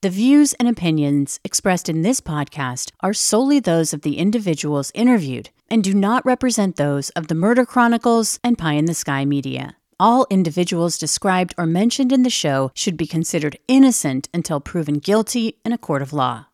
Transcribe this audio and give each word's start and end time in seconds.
The 0.00 0.10
views 0.10 0.52
and 0.54 0.68
opinions 0.68 1.40
expressed 1.42 1.88
in 1.88 2.02
this 2.02 2.20
podcast 2.20 2.92
are 3.00 3.12
solely 3.12 3.58
those 3.58 3.92
of 3.92 4.02
the 4.02 4.18
individuals 4.18 4.92
interviewed 4.94 5.50
and 5.68 5.82
do 5.82 5.92
not 5.92 6.24
represent 6.24 6.76
those 6.76 7.10
of 7.10 7.26
the 7.26 7.34
Murder 7.34 7.66
Chronicles 7.66 8.38
and 8.44 8.56
Pie 8.56 8.74
in 8.74 8.84
the 8.84 8.94
Sky 8.94 9.24
Media. 9.24 9.74
All 9.98 10.24
individuals 10.30 10.98
described 10.98 11.52
or 11.58 11.66
mentioned 11.66 12.12
in 12.12 12.22
the 12.22 12.30
show 12.30 12.70
should 12.74 12.96
be 12.96 13.08
considered 13.08 13.58
innocent 13.66 14.28
until 14.32 14.60
proven 14.60 15.00
guilty 15.00 15.58
in 15.64 15.72
a 15.72 15.78
court 15.78 16.02
of 16.02 16.12
law. 16.12 16.46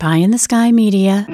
Pie 0.00 0.16
in 0.16 0.32
the 0.32 0.36
Sky 0.36 0.72
Media. 0.72 1.28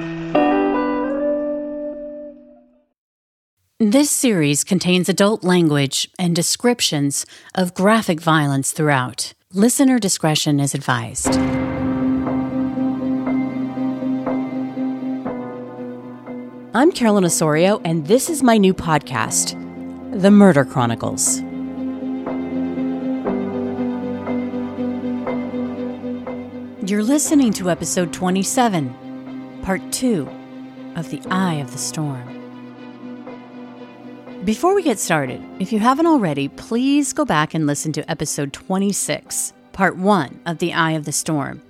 This 3.77 4.09
series 4.09 4.63
contains 4.63 5.09
adult 5.09 5.43
language 5.43 6.09
and 6.17 6.33
descriptions 6.33 7.25
of 7.53 7.73
graphic 7.73 8.21
violence 8.21 8.71
throughout. 8.71 9.33
Listener 9.51 9.99
discretion 9.99 10.61
is 10.61 10.73
advised. 10.73 11.35
I'm 16.73 16.93
Carolyn 16.93 17.25
Osorio, 17.25 17.81
and 17.83 18.07
this 18.07 18.29
is 18.29 18.41
my 18.41 18.57
new 18.57 18.73
podcast, 18.73 19.59
The 20.21 20.31
Murder 20.31 20.63
Chronicles. 20.63 21.41
You're 26.89 27.03
listening 27.03 27.51
to 27.51 27.69
episode 27.69 28.13
27, 28.13 29.59
part 29.63 29.81
2 29.91 30.29
of 30.95 31.09
The 31.09 31.21
Eye 31.29 31.55
of 31.55 31.73
the 31.73 31.77
Storm. 31.77 32.34
Before 34.45 34.75
we 34.75 34.83
get 34.83 34.99
started, 34.99 35.43
if 35.59 35.73
you 35.73 35.79
haven't 35.79 36.05
already, 36.05 36.49
please 36.49 37.13
go 37.13 37.25
back 37.25 37.55
and 37.55 37.65
listen 37.65 37.91
to 37.93 38.07
episode 38.11 38.53
26, 38.53 39.53
part 39.73 39.97
1 39.97 40.41
of 40.45 40.59
The 40.59 40.71
Eye 40.71 40.91
of 40.91 41.05
the 41.05 41.11
Storm. 41.11 41.63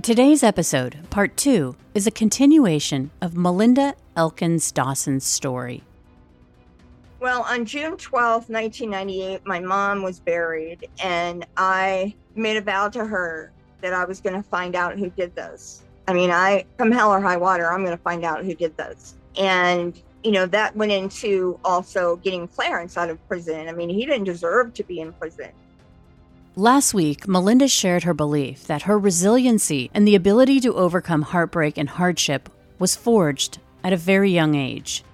Today's 0.00 0.42
episode, 0.42 0.96
part 1.10 1.36
2, 1.36 1.76
is 1.92 2.06
a 2.06 2.10
continuation 2.10 3.10
of 3.20 3.36
Melinda 3.36 3.94
Elkins 4.16 4.72
Dawson's 4.72 5.26
story. 5.26 5.82
Well, 7.20 7.42
on 7.42 7.66
June 7.66 7.98
12, 7.98 8.48
1998, 8.48 9.44
my 9.44 9.60
mom 9.60 10.02
was 10.02 10.18
buried, 10.18 10.88
and 11.02 11.44
I 11.58 12.14
made 12.34 12.56
a 12.56 12.62
vow 12.62 12.88
to 12.88 13.04
her 13.04 13.52
that 13.82 13.92
I 13.92 14.06
was 14.06 14.22
going 14.22 14.42
to 14.42 14.48
find 14.48 14.74
out 14.74 14.98
who 14.98 15.10
did 15.10 15.36
this. 15.36 15.82
I 16.08 16.14
mean, 16.14 16.30
I, 16.30 16.64
come 16.78 16.90
hell 16.90 17.10
or 17.10 17.20
high 17.20 17.36
water, 17.36 17.70
I'm 17.70 17.84
going 17.84 17.94
to 17.94 18.02
find 18.02 18.24
out 18.24 18.46
who 18.46 18.54
did 18.54 18.74
this. 18.78 19.16
And 19.36 20.00
you 20.24 20.30
know, 20.30 20.46
that 20.46 20.74
went 20.74 20.90
into 20.90 21.60
also 21.64 22.16
getting 22.16 22.48
Clarence 22.48 22.96
out 22.96 23.10
of 23.10 23.28
prison. 23.28 23.68
I 23.68 23.72
mean, 23.72 23.90
he 23.90 24.06
didn't 24.06 24.24
deserve 24.24 24.72
to 24.74 24.82
be 24.82 25.00
in 25.00 25.12
prison. 25.12 25.50
Last 26.56 26.94
week, 26.94 27.28
Melinda 27.28 27.68
shared 27.68 28.04
her 28.04 28.14
belief 28.14 28.66
that 28.66 28.82
her 28.82 28.98
resiliency 28.98 29.90
and 29.92 30.08
the 30.08 30.14
ability 30.14 30.60
to 30.60 30.74
overcome 30.74 31.22
heartbreak 31.22 31.76
and 31.76 31.90
hardship 31.90 32.48
was 32.78 32.96
forged 32.96 33.58
at 33.82 33.92
a 33.92 33.98
very 33.98 34.30
young 34.30 34.54
age. 34.54 35.04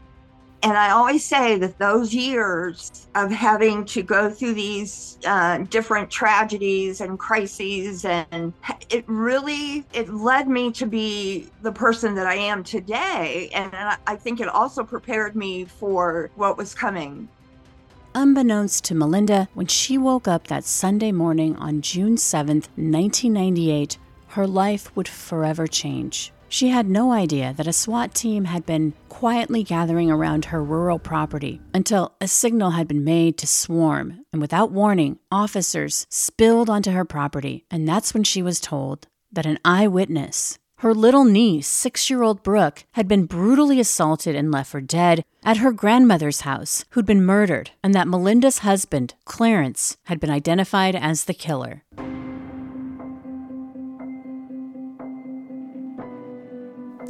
And 0.62 0.76
I 0.76 0.90
always 0.90 1.24
say 1.24 1.56
that 1.56 1.78
those 1.78 2.14
years 2.14 3.08
of 3.14 3.30
having 3.30 3.84
to 3.86 4.02
go 4.02 4.28
through 4.28 4.54
these 4.54 5.18
uh, 5.26 5.58
different 5.70 6.10
tragedies 6.10 7.00
and 7.00 7.18
crises, 7.18 8.04
and 8.04 8.52
it 8.90 9.04
really 9.06 9.86
it 9.94 10.12
led 10.12 10.48
me 10.48 10.70
to 10.72 10.86
be 10.86 11.48
the 11.62 11.72
person 11.72 12.14
that 12.16 12.26
I 12.26 12.34
am 12.34 12.62
today. 12.62 13.48
And 13.54 13.74
I 14.06 14.16
think 14.16 14.40
it 14.40 14.48
also 14.48 14.84
prepared 14.84 15.34
me 15.34 15.64
for 15.64 16.30
what 16.34 16.58
was 16.58 16.74
coming. 16.74 17.28
Unbeknownst 18.14 18.84
to 18.84 18.94
Melinda, 18.94 19.48
when 19.54 19.68
she 19.68 19.96
woke 19.96 20.26
up 20.26 20.48
that 20.48 20.64
Sunday 20.64 21.12
morning 21.12 21.56
on 21.56 21.80
June 21.80 22.16
7th, 22.16 22.66
1998, 22.76 23.98
her 24.28 24.46
life 24.46 24.94
would 24.96 25.08
forever 25.08 25.66
change. 25.66 26.32
She 26.52 26.70
had 26.70 26.90
no 26.90 27.12
idea 27.12 27.54
that 27.56 27.68
a 27.68 27.72
SWAT 27.72 28.12
team 28.12 28.46
had 28.46 28.66
been 28.66 28.92
quietly 29.08 29.62
gathering 29.62 30.10
around 30.10 30.46
her 30.46 30.62
rural 30.64 30.98
property 30.98 31.60
until 31.72 32.16
a 32.20 32.26
signal 32.26 32.72
had 32.72 32.88
been 32.88 33.04
made 33.04 33.38
to 33.38 33.46
swarm, 33.46 34.24
and 34.32 34.42
without 34.42 34.72
warning, 34.72 35.20
officers 35.30 36.08
spilled 36.10 36.68
onto 36.68 36.90
her 36.90 37.04
property, 37.04 37.64
and 37.70 37.86
that's 37.86 38.12
when 38.12 38.24
she 38.24 38.42
was 38.42 38.58
told 38.58 39.06
that 39.30 39.46
an 39.46 39.60
eyewitness, 39.64 40.58
her 40.78 40.92
little 40.92 41.24
niece, 41.24 41.68
six 41.68 42.10
year 42.10 42.24
old 42.24 42.42
Brooke, 42.42 42.82
had 42.92 43.06
been 43.06 43.26
brutally 43.26 43.78
assaulted 43.78 44.34
and 44.34 44.50
left 44.50 44.72
for 44.72 44.80
dead 44.80 45.22
at 45.44 45.58
her 45.58 45.70
grandmother's 45.70 46.40
house, 46.40 46.84
who'd 46.90 47.06
been 47.06 47.24
murdered, 47.24 47.70
and 47.84 47.94
that 47.94 48.08
Melinda's 48.08 48.58
husband, 48.58 49.14
Clarence, 49.24 49.98
had 50.06 50.18
been 50.18 50.30
identified 50.30 50.96
as 50.96 51.24
the 51.24 51.34
killer. 51.34 51.84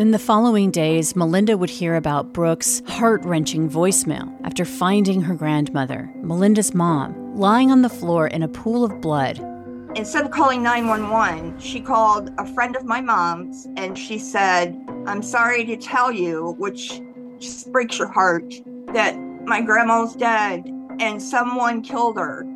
In 0.00 0.12
the 0.12 0.19
following 0.19 0.71
days, 0.71 1.15
Melinda 1.15 1.59
would 1.59 1.69
hear 1.69 1.94
about 1.94 2.33
Brooke's 2.33 2.81
heart 2.87 3.22
wrenching 3.22 3.69
voicemail 3.69 4.34
after 4.44 4.65
finding 4.65 5.21
her 5.21 5.34
grandmother, 5.34 6.11
Melinda's 6.22 6.72
mom, 6.72 7.37
lying 7.37 7.71
on 7.71 7.83
the 7.83 7.91
floor 7.91 8.27
in 8.27 8.43
a 8.43 8.49
pool 8.49 8.83
of 8.83 9.03
blood. 9.03 9.39
Instead 9.94 10.25
of 10.25 10.31
calling 10.31 10.62
911, 10.62 11.60
she 11.60 11.83
called 11.83 12.31
a 12.39 12.47
friend 12.55 12.77
of 12.77 12.87
my 12.87 13.03
mom's 13.03 13.69
and 13.77 13.99
she 13.99 14.19
said, 14.19 14.75
I'm 15.05 15.22
sorry 15.22 15.66
to 15.66 15.77
tell 15.77 16.10
you, 16.10 16.55
which 16.56 17.03
just 17.39 17.71
breaks 17.71 17.99
your 17.99 18.09
heart, 18.09 18.55
that 18.94 19.21
my 19.44 19.60
grandma's 19.60 20.16
dead 20.16 20.65
and 20.99 21.21
someone 21.21 21.83
killed 21.83 22.16
her. 22.16 22.47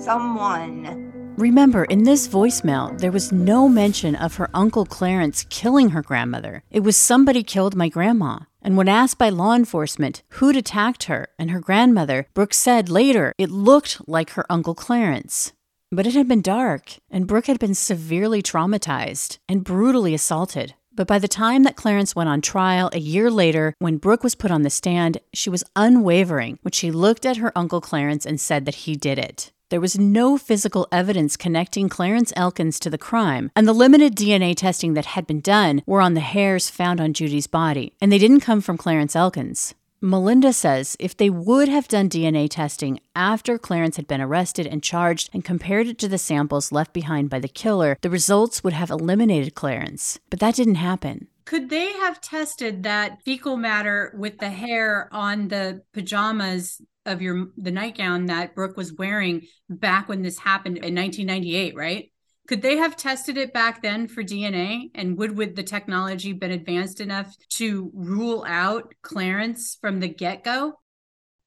Someone. 0.00 1.07
Remember, 1.38 1.84
in 1.84 2.02
this 2.02 2.26
voicemail, 2.26 2.98
there 2.98 3.12
was 3.12 3.30
no 3.30 3.68
mention 3.68 4.16
of 4.16 4.34
her 4.34 4.50
Uncle 4.52 4.84
Clarence 4.84 5.46
killing 5.48 5.90
her 5.90 6.02
grandmother. 6.02 6.64
It 6.68 6.80
was 6.80 6.96
somebody 6.96 7.44
killed 7.44 7.76
my 7.76 7.88
grandma. 7.88 8.40
And 8.60 8.76
when 8.76 8.88
asked 8.88 9.18
by 9.18 9.28
law 9.28 9.54
enforcement 9.54 10.24
who'd 10.30 10.56
attacked 10.56 11.04
her 11.04 11.28
and 11.38 11.52
her 11.52 11.60
grandmother, 11.60 12.26
Brooke 12.34 12.54
said 12.54 12.88
later 12.88 13.34
it 13.38 13.52
looked 13.52 14.08
like 14.08 14.30
her 14.30 14.44
Uncle 14.50 14.74
Clarence. 14.74 15.52
But 15.92 16.08
it 16.08 16.14
had 16.14 16.26
been 16.26 16.42
dark, 16.42 16.96
and 17.08 17.28
Brooke 17.28 17.46
had 17.46 17.60
been 17.60 17.76
severely 17.76 18.42
traumatized 18.42 19.38
and 19.48 19.62
brutally 19.62 20.14
assaulted. 20.14 20.74
But 20.92 21.06
by 21.06 21.20
the 21.20 21.28
time 21.28 21.62
that 21.62 21.76
Clarence 21.76 22.16
went 22.16 22.28
on 22.28 22.40
trial 22.40 22.90
a 22.92 22.98
year 22.98 23.30
later, 23.30 23.74
when 23.78 23.98
Brooke 23.98 24.24
was 24.24 24.34
put 24.34 24.50
on 24.50 24.62
the 24.62 24.70
stand, 24.70 25.18
she 25.32 25.50
was 25.50 25.62
unwavering 25.76 26.58
when 26.62 26.72
she 26.72 26.90
looked 26.90 27.24
at 27.24 27.36
her 27.36 27.56
Uncle 27.56 27.80
Clarence 27.80 28.26
and 28.26 28.40
said 28.40 28.64
that 28.64 28.74
he 28.74 28.96
did 28.96 29.20
it. 29.20 29.52
There 29.70 29.80
was 29.82 29.98
no 29.98 30.38
physical 30.38 30.88
evidence 30.90 31.36
connecting 31.36 31.90
Clarence 31.90 32.32
Elkins 32.34 32.80
to 32.80 32.88
the 32.88 32.96
crime, 32.96 33.50
and 33.54 33.68
the 33.68 33.74
limited 33.74 34.16
DNA 34.16 34.56
testing 34.56 34.94
that 34.94 35.04
had 35.04 35.26
been 35.26 35.40
done 35.40 35.82
were 35.84 36.00
on 36.00 36.14
the 36.14 36.20
hairs 36.20 36.70
found 36.70 37.02
on 37.02 37.12
Judy's 37.12 37.46
body, 37.46 37.92
and 38.00 38.10
they 38.10 38.16
didn't 38.16 38.40
come 38.40 38.62
from 38.62 38.78
Clarence 38.78 39.14
Elkins. 39.14 39.74
Melinda 40.00 40.54
says 40.54 40.96
if 40.98 41.14
they 41.14 41.28
would 41.28 41.68
have 41.68 41.86
done 41.86 42.08
DNA 42.08 42.48
testing 42.48 43.00
after 43.14 43.58
Clarence 43.58 43.96
had 43.96 44.06
been 44.06 44.22
arrested 44.22 44.66
and 44.66 44.82
charged 44.82 45.28
and 45.34 45.44
compared 45.44 45.86
it 45.86 45.98
to 45.98 46.08
the 46.08 46.16
samples 46.16 46.72
left 46.72 46.94
behind 46.94 47.28
by 47.28 47.38
the 47.38 47.48
killer, 47.48 47.98
the 48.00 48.08
results 48.08 48.64
would 48.64 48.72
have 48.72 48.90
eliminated 48.90 49.54
Clarence. 49.54 50.18
But 50.30 50.40
that 50.40 50.54
didn't 50.54 50.76
happen. 50.76 51.26
Could 51.44 51.68
they 51.68 51.92
have 51.92 52.20
tested 52.20 52.84
that 52.84 53.22
fecal 53.22 53.56
matter 53.56 54.14
with 54.16 54.38
the 54.38 54.50
hair 54.50 55.08
on 55.12 55.48
the 55.48 55.82
pajamas 55.92 56.80
of 57.08 57.22
your 57.22 57.48
the 57.56 57.70
nightgown 57.70 58.26
that 58.26 58.54
Brooke 58.54 58.76
was 58.76 58.92
wearing 58.92 59.46
back 59.68 60.08
when 60.08 60.22
this 60.22 60.38
happened 60.38 60.78
in 60.78 60.94
1998, 60.94 61.74
right? 61.74 62.12
Could 62.46 62.62
they 62.62 62.78
have 62.78 62.96
tested 62.96 63.36
it 63.36 63.52
back 63.52 63.82
then 63.82 64.08
for 64.08 64.22
DNA? 64.22 64.90
And 64.94 65.18
would 65.18 65.36
would 65.36 65.56
the 65.56 65.62
technology 65.62 66.32
been 66.32 66.50
advanced 66.50 67.00
enough 67.00 67.36
to 67.50 67.90
rule 67.92 68.44
out 68.46 68.94
Clarence 69.02 69.76
from 69.80 70.00
the 70.00 70.08
get 70.08 70.44
go? 70.44 70.74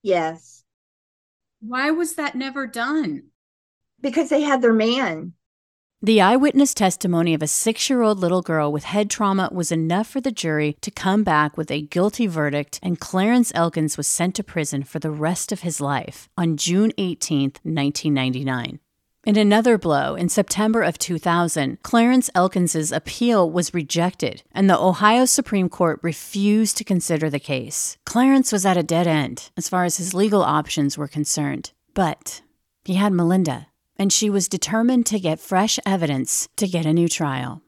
Yes. 0.04 0.64
Why 1.60 1.92
was 1.92 2.16
that 2.16 2.36
never 2.36 2.68
done? 2.68 3.30
Because 4.00 4.30
they 4.30 4.42
had 4.42 4.62
their 4.62 4.74
man. 4.74 5.34
The 6.04 6.20
eyewitness 6.20 6.74
testimony 6.74 7.36
of 7.36 7.44
a 7.44 7.48
six 7.48 7.88
year 7.88 8.02
old 8.02 8.18
little 8.18 8.42
girl 8.42 8.72
with 8.72 8.86
head 8.86 9.08
trauma 9.08 9.50
was 9.52 9.72
enough 9.72 10.08
for 10.08 10.20
the 10.20 10.32
jury 10.32 10.76
to 10.82 10.90
come 10.90 11.24
back 11.24 11.56
with 11.56 11.70
a 11.70 11.84
guilty 11.84 12.26
verdict, 12.26 12.80
and 12.82 13.00
Clarence 13.00 13.52
Elkins 13.54 13.98
was 13.98 14.08
sent 14.08 14.34
to 14.34 14.44
prison 14.44 14.82
for 14.82 14.98
the 14.98 15.12
rest 15.12 15.52
of 15.52 15.60
his 15.60 15.80
life 15.80 16.28
on 16.36 16.58
June 16.58 16.92
18, 16.98 17.52
1999. 17.62 18.80
In 19.26 19.38
another 19.38 19.78
blow, 19.78 20.16
in 20.16 20.28
September 20.28 20.82
of 20.82 20.98
2000, 20.98 21.84
Clarence 21.84 22.32
Elkins's 22.34 22.92
appeal 22.92 23.52
was 23.52 23.72
rejected, 23.72 24.42
and 24.52 24.68
the 24.68 24.80
Ohio 24.80 25.26
Supreme 25.26 25.70
Court 25.70 26.00
refused 26.02 26.78
to 26.78 26.84
consider 26.84 27.30
the 27.30 27.40
case. 27.40 28.00
Clarence 28.08 28.52
was 28.52 28.66
at 28.66 28.76
a 28.76 28.82
dead 28.82 29.06
end 29.06 29.52
as 29.56 29.70
far 29.70 29.84
as 29.84 29.98
his 29.98 30.16
legal 30.16 30.42
options 30.42 30.98
were 30.98 31.08
concerned, 31.08 31.74
but 31.94 32.42
he 32.84 32.96
had 32.96 33.14
Melinda 33.14 33.68
and 34.02 34.12
she 34.12 34.32
was 34.32 34.50
determined 34.50 35.06
to 35.06 35.20
get 35.20 35.40
fresh 35.40 35.78
evidence 35.86 36.50
to 36.56 36.68
get 36.68 36.88
a 36.88 36.92
new 36.92 37.08
trial. 37.08 37.62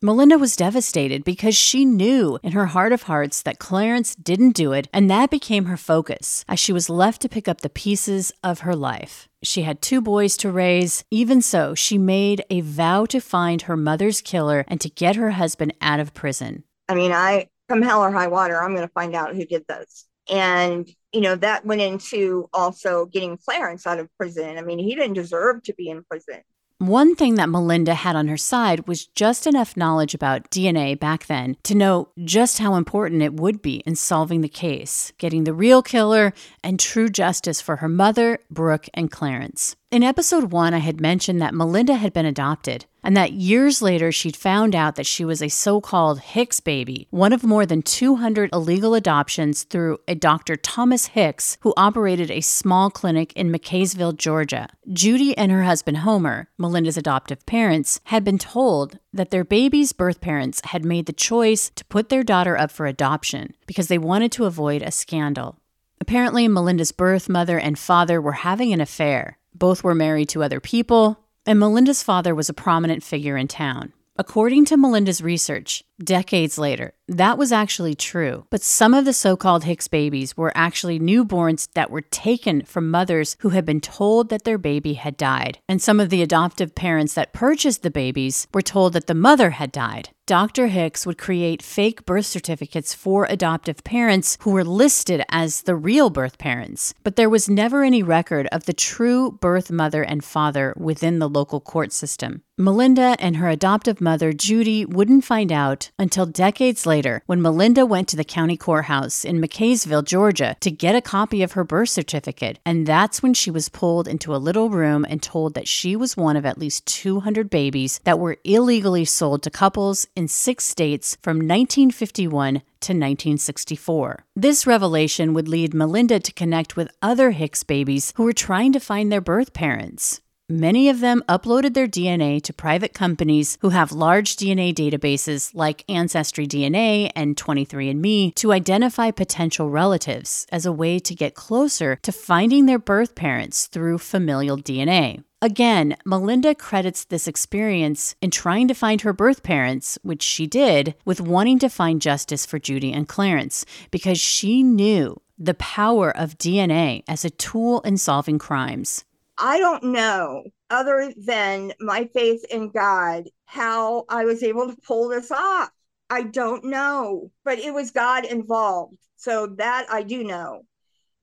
Melinda 0.00 0.38
was 0.38 0.56
devastated 0.56 1.24
because 1.24 1.54
she 1.54 1.84
knew 1.84 2.38
in 2.42 2.52
her 2.52 2.64
heart 2.64 2.90
of 2.90 3.02
hearts 3.02 3.42
that 3.42 3.58
Clarence 3.58 4.14
didn't 4.14 4.52
do 4.52 4.72
it, 4.72 4.88
and 4.94 5.10
that 5.10 5.28
became 5.28 5.66
her 5.66 5.76
focus 5.76 6.42
as 6.48 6.58
she 6.58 6.72
was 6.72 6.88
left 6.88 7.20
to 7.20 7.28
pick 7.28 7.48
up 7.48 7.60
the 7.60 7.68
pieces 7.68 8.32
of 8.42 8.60
her 8.60 8.74
life. 8.74 9.28
She 9.42 9.60
had 9.60 9.82
two 9.82 10.00
boys 10.00 10.38
to 10.38 10.50
raise. 10.50 11.04
Even 11.10 11.42
so, 11.42 11.74
she 11.74 11.98
made 11.98 12.42
a 12.48 12.62
vow 12.62 13.04
to 13.04 13.20
find 13.20 13.60
her 13.62 13.76
mother's 13.76 14.22
killer 14.22 14.64
and 14.68 14.80
to 14.80 14.88
get 14.88 15.16
her 15.16 15.32
husband 15.32 15.74
out 15.82 16.00
of 16.00 16.14
prison. 16.14 16.64
I 16.88 16.94
mean, 16.94 17.12
I 17.12 17.48
come 17.68 17.82
hell 17.82 18.02
or 18.02 18.10
high 18.10 18.28
water, 18.28 18.58
I'm 18.58 18.74
going 18.74 18.88
to 18.88 18.94
find 18.94 19.14
out 19.14 19.36
who 19.36 19.44
did 19.44 19.66
this. 19.68 20.06
And, 20.30 20.88
you 21.12 21.20
know, 21.20 21.34
that 21.36 21.66
went 21.66 21.80
into 21.80 22.48
also 22.52 23.06
getting 23.06 23.36
Clarence 23.36 23.86
out 23.86 23.98
of 23.98 24.08
prison. 24.16 24.58
I 24.58 24.62
mean, 24.62 24.78
he 24.78 24.94
didn't 24.94 25.14
deserve 25.14 25.62
to 25.64 25.74
be 25.74 25.90
in 25.90 26.04
prison. 26.04 26.40
One 26.78 27.14
thing 27.14 27.34
that 27.34 27.50
Melinda 27.50 27.94
had 27.94 28.16
on 28.16 28.28
her 28.28 28.38
side 28.38 28.88
was 28.88 29.04
just 29.08 29.46
enough 29.46 29.76
knowledge 29.76 30.14
about 30.14 30.50
DNA 30.50 30.98
back 30.98 31.26
then 31.26 31.58
to 31.64 31.74
know 31.74 32.08
just 32.24 32.58
how 32.58 32.74
important 32.74 33.20
it 33.20 33.34
would 33.34 33.60
be 33.60 33.80
in 33.80 33.96
solving 33.96 34.40
the 34.40 34.48
case, 34.48 35.12
getting 35.18 35.44
the 35.44 35.52
real 35.52 35.82
killer, 35.82 36.32
and 36.64 36.80
true 36.80 37.10
justice 37.10 37.60
for 37.60 37.76
her 37.76 37.88
mother, 37.88 38.38
Brooke, 38.50 38.88
and 38.94 39.10
Clarence. 39.10 39.76
In 39.92 40.04
episode 40.04 40.52
one, 40.52 40.72
I 40.72 40.78
had 40.78 41.00
mentioned 41.00 41.42
that 41.42 41.52
Melinda 41.52 41.96
had 41.96 42.12
been 42.12 42.24
adopted, 42.24 42.86
and 43.02 43.16
that 43.16 43.32
years 43.32 43.82
later 43.82 44.12
she'd 44.12 44.36
found 44.36 44.72
out 44.72 44.94
that 44.94 45.06
she 45.06 45.24
was 45.24 45.42
a 45.42 45.48
so 45.48 45.80
called 45.80 46.20
Hicks 46.20 46.60
baby, 46.60 47.08
one 47.10 47.32
of 47.32 47.42
more 47.42 47.66
than 47.66 47.82
200 47.82 48.50
illegal 48.52 48.94
adoptions 48.94 49.64
through 49.64 49.98
a 50.06 50.14
Dr. 50.14 50.54
Thomas 50.54 51.06
Hicks, 51.06 51.58
who 51.62 51.74
operated 51.76 52.30
a 52.30 52.40
small 52.40 52.88
clinic 52.88 53.32
in 53.32 53.50
McCaysville, 53.50 54.16
Georgia. 54.16 54.68
Judy 54.92 55.36
and 55.36 55.50
her 55.50 55.64
husband 55.64 55.96
Homer, 55.98 56.46
Melinda's 56.56 56.96
adoptive 56.96 57.44
parents, 57.44 58.00
had 58.04 58.22
been 58.22 58.38
told 58.38 59.00
that 59.12 59.32
their 59.32 59.42
baby's 59.42 59.92
birth 59.92 60.20
parents 60.20 60.60
had 60.66 60.84
made 60.84 61.06
the 61.06 61.12
choice 61.12 61.68
to 61.74 61.84
put 61.86 62.10
their 62.10 62.22
daughter 62.22 62.56
up 62.56 62.70
for 62.70 62.86
adoption 62.86 63.56
because 63.66 63.88
they 63.88 63.98
wanted 63.98 64.30
to 64.30 64.44
avoid 64.44 64.82
a 64.82 64.92
scandal. 64.92 65.58
Apparently, 66.00 66.46
Melinda's 66.46 66.92
birth 66.92 67.28
mother 67.28 67.58
and 67.58 67.76
father 67.76 68.20
were 68.20 68.46
having 68.46 68.72
an 68.72 68.80
affair. 68.80 69.39
Both 69.54 69.82
were 69.84 69.94
married 69.94 70.28
to 70.30 70.42
other 70.42 70.60
people, 70.60 71.20
and 71.46 71.58
Melinda's 71.58 72.02
father 72.02 72.34
was 72.34 72.48
a 72.48 72.54
prominent 72.54 73.02
figure 73.02 73.36
in 73.36 73.48
town. 73.48 73.92
According 74.16 74.66
to 74.66 74.76
Melinda's 74.76 75.22
research, 75.22 75.82
decades 76.04 76.58
later, 76.58 76.94
that 77.08 77.38
was 77.38 77.52
actually 77.52 77.94
true. 77.94 78.46
But 78.50 78.62
some 78.62 78.94
of 78.94 79.04
the 79.04 79.12
so 79.12 79.36
called 79.36 79.64
Hicks 79.64 79.88
babies 79.88 80.36
were 80.36 80.52
actually 80.54 81.00
newborns 81.00 81.68
that 81.74 81.90
were 81.90 82.02
taken 82.02 82.62
from 82.64 82.90
mothers 82.90 83.36
who 83.40 83.48
had 83.50 83.64
been 83.64 83.80
told 83.80 84.28
that 84.28 84.44
their 84.44 84.58
baby 84.58 84.94
had 84.94 85.16
died. 85.16 85.58
And 85.68 85.82
some 85.82 85.98
of 85.98 86.10
the 86.10 86.22
adoptive 86.22 86.74
parents 86.74 87.14
that 87.14 87.32
purchased 87.32 87.82
the 87.82 87.90
babies 87.90 88.46
were 88.54 88.62
told 88.62 88.92
that 88.92 89.06
the 89.06 89.14
mother 89.14 89.50
had 89.50 89.72
died. 89.72 90.10
Dr. 90.30 90.68
Hicks 90.68 91.04
would 91.04 91.18
create 91.18 91.60
fake 91.60 92.06
birth 92.06 92.26
certificates 92.26 92.94
for 92.94 93.26
adoptive 93.28 93.82
parents 93.82 94.38
who 94.42 94.52
were 94.52 94.62
listed 94.62 95.24
as 95.28 95.62
the 95.62 95.74
real 95.74 96.08
birth 96.08 96.38
parents, 96.38 96.94
but 97.02 97.16
there 97.16 97.28
was 97.28 97.50
never 97.50 97.82
any 97.82 98.00
record 98.00 98.46
of 98.52 98.66
the 98.66 98.72
true 98.72 99.32
birth 99.32 99.72
mother 99.72 100.04
and 100.04 100.22
father 100.22 100.72
within 100.76 101.18
the 101.18 101.28
local 101.28 101.60
court 101.60 101.90
system. 101.92 102.42
Melinda 102.56 103.16
and 103.18 103.38
her 103.38 103.48
adoptive 103.48 104.00
mother, 104.00 104.32
Judy, 104.32 104.84
wouldn't 104.84 105.24
find 105.24 105.50
out 105.50 105.89
until 105.98 106.26
decades 106.26 106.86
later 106.86 107.22
when 107.26 107.42
Melinda 107.42 107.84
went 107.84 108.08
to 108.08 108.16
the 108.16 108.24
county 108.24 108.56
courthouse 108.56 109.24
in 109.24 109.40
McCaysville, 109.40 110.04
Georgia, 110.04 110.56
to 110.60 110.70
get 110.70 110.94
a 110.94 111.00
copy 111.00 111.42
of 111.42 111.52
her 111.52 111.64
birth 111.64 111.88
certificate. 111.88 112.58
And 112.64 112.86
that's 112.86 113.22
when 113.22 113.34
she 113.34 113.50
was 113.50 113.68
pulled 113.68 114.08
into 114.08 114.34
a 114.34 114.38
little 114.38 114.70
room 114.70 115.06
and 115.08 115.22
told 115.22 115.54
that 115.54 115.68
she 115.68 115.96
was 115.96 116.16
one 116.16 116.36
of 116.36 116.46
at 116.46 116.58
least 116.58 116.86
200 116.86 117.50
babies 117.50 118.00
that 118.04 118.18
were 118.18 118.38
illegally 118.44 119.04
sold 119.04 119.42
to 119.42 119.50
couples 119.50 120.06
in 120.14 120.28
six 120.28 120.64
states 120.64 121.16
from 121.22 121.36
1951 121.36 122.62
to 122.80 122.92
1964. 122.92 124.24
This 124.34 124.66
revelation 124.66 125.34
would 125.34 125.48
lead 125.48 125.74
Melinda 125.74 126.18
to 126.20 126.32
connect 126.32 126.76
with 126.76 126.90
other 127.02 127.32
Hicks 127.32 127.62
babies 127.62 128.12
who 128.16 128.24
were 128.24 128.32
trying 128.32 128.72
to 128.72 128.80
find 128.80 129.12
their 129.12 129.20
birth 129.20 129.52
parents. 129.52 130.20
Many 130.50 130.88
of 130.88 130.98
them 130.98 131.22
uploaded 131.28 131.74
their 131.74 131.86
DNA 131.86 132.42
to 132.42 132.52
private 132.52 132.92
companies 132.92 133.56
who 133.60 133.68
have 133.68 133.92
large 133.92 134.34
DNA 134.34 134.74
databases 134.74 135.52
like 135.54 135.84
Ancestry 135.88 136.44
DNA 136.44 137.08
and 137.14 137.36
23andMe 137.36 138.34
to 138.34 138.50
identify 138.50 139.12
potential 139.12 139.70
relatives 139.70 140.48
as 140.50 140.66
a 140.66 140.72
way 140.72 140.98
to 140.98 141.14
get 141.14 141.36
closer 141.36 142.00
to 142.02 142.10
finding 142.10 142.66
their 142.66 142.80
birth 142.80 143.14
parents 143.14 143.68
through 143.68 143.98
familial 143.98 144.56
DNA. 144.56 145.22
Again, 145.40 145.96
Melinda 146.04 146.56
credits 146.56 147.04
this 147.04 147.28
experience 147.28 148.16
in 148.20 148.32
trying 148.32 148.66
to 148.66 148.74
find 148.74 149.02
her 149.02 149.12
birth 149.12 149.44
parents, 149.44 150.00
which 150.02 150.24
she 150.24 150.48
did, 150.48 150.96
with 151.04 151.20
wanting 151.20 151.60
to 151.60 151.68
find 151.68 152.02
justice 152.02 152.44
for 152.44 152.58
Judy 152.58 152.92
and 152.92 153.06
Clarence 153.06 153.64
because 153.92 154.18
she 154.18 154.64
knew 154.64 155.16
the 155.38 155.54
power 155.54 156.10
of 156.10 156.38
DNA 156.38 157.04
as 157.06 157.24
a 157.24 157.30
tool 157.30 157.82
in 157.82 157.96
solving 157.96 158.40
crimes. 158.40 159.04
I 159.40 159.58
don't 159.58 159.84
know, 159.84 160.44
other 160.68 161.12
than 161.16 161.72
my 161.80 162.08
faith 162.12 162.44
in 162.50 162.70
God, 162.70 163.28
how 163.46 164.04
I 164.08 164.24
was 164.26 164.42
able 164.42 164.68
to 164.68 164.80
pull 164.86 165.08
this 165.08 165.30
off. 165.30 165.70
I 166.10 166.24
don't 166.24 166.64
know, 166.64 167.30
but 167.44 167.58
it 167.58 167.72
was 167.72 167.90
God 167.90 168.24
involved. 168.24 168.98
So 169.16 169.46
that 169.58 169.86
I 169.90 170.02
do 170.02 170.24
know. 170.24 170.62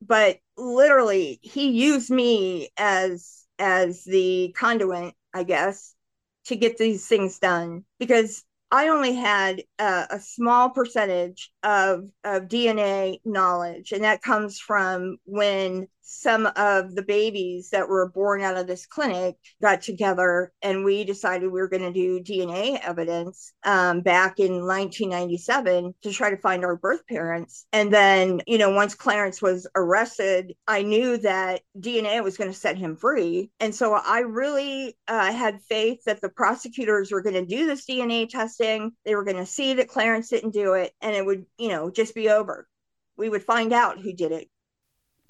But 0.01 0.39
literally, 0.57 1.39
he 1.41 1.69
used 1.69 2.09
me 2.09 2.69
as 2.77 3.45
as 3.59 4.03
the 4.03 4.53
conduit, 4.57 5.13
I 5.33 5.43
guess, 5.43 5.95
to 6.45 6.55
get 6.55 6.77
these 6.77 7.07
things 7.07 7.39
done 7.39 7.85
because 7.99 8.43
I 8.71 8.89
only 8.89 9.13
had 9.13 9.63
a, 9.79 10.07
a, 10.11 10.19
small 10.19 10.69
percentage 10.69 11.51
of, 11.67 12.09
of 12.23 12.43
DNA 12.43 13.19
knowledge, 13.25 13.91
and 13.91 14.05
that 14.05 14.21
comes 14.21 14.57
from 14.57 15.17
when 15.25 15.87
some 16.09 16.47
of 16.55 16.95
the 16.95 17.01
babies 17.01 17.69
that 17.71 17.89
were 17.89 18.09
born 18.09 18.41
out 18.41 18.55
of 18.55 18.65
this 18.65 18.85
clinic 18.85 19.35
got 19.61 19.81
together 19.81 20.53
and 20.61 20.85
we 20.85 21.03
decided 21.03 21.51
we 21.51 21.59
were 21.59 21.67
going 21.67 21.81
to 21.81 21.91
do 21.91 22.21
DNA 22.21 22.79
evidence 22.81 23.51
um, 23.65 23.99
back 23.99 24.39
in 24.39 24.65
1997 24.65 25.93
to 26.01 26.11
try 26.11 26.29
to 26.29 26.37
find 26.37 26.63
our 26.63 26.77
birth 26.77 27.05
parents. 27.07 27.65
And 27.73 27.93
then, 27.93 28.41
you 28.47 28.57
know, 28.57 28.69
once 28.69 28.95
Clarence 28.95 29.41
was 29.41 29.67
arrested, 29.75 30.53
I 30.65 30.81
knew 30.81 31.17
that 31.17 31.61
DNA 31.77 32.23
was 32.23 32.37
going 32.37 32.51
to 32.51 32.57
set 32.57 32.77
him 32.77 32.95
free. 32.95 33.51
And 33.59 33.75
so 33.75 33.93
I 33.93 34.19
really 34.19 34.95
uh, 35.09 35.33
had 35.33 35.61
faith 35.63 36.05
that 36.05 36.21
the 36.21 36.29
prosecutors 36.29 37.11
were 37.11 37.21
going 37.21 37.35
to 37.35 37.45
do 37.45 37.67
this 37.67 37.85
DNA 37.85 38.29
testing. 38.29 38.93
They 39.03 39.15
were 39.15 39.25
going 39.25 39.37
to 39.37 39.45
see 39.45 39.73
that 39.73 39.89
Clarence 39.89 40.29
didn't 40.29 40.53
do 40.53 40.73
it 40.73 40.93
and 41.01 41.13
it 41.13 41.25
would, 41.25 41.45
you 41.57 41.69
know, 41.69 41.89
just 41.89 42.15
be 42.15 42.29
over. 42.29 42.67
We 43.17 43.29
would 43.29 43.43
find 43.43 43.73
out 43.73 43.99
who 43.99 44.13
did 44.13 44.31
it 44.31 44.49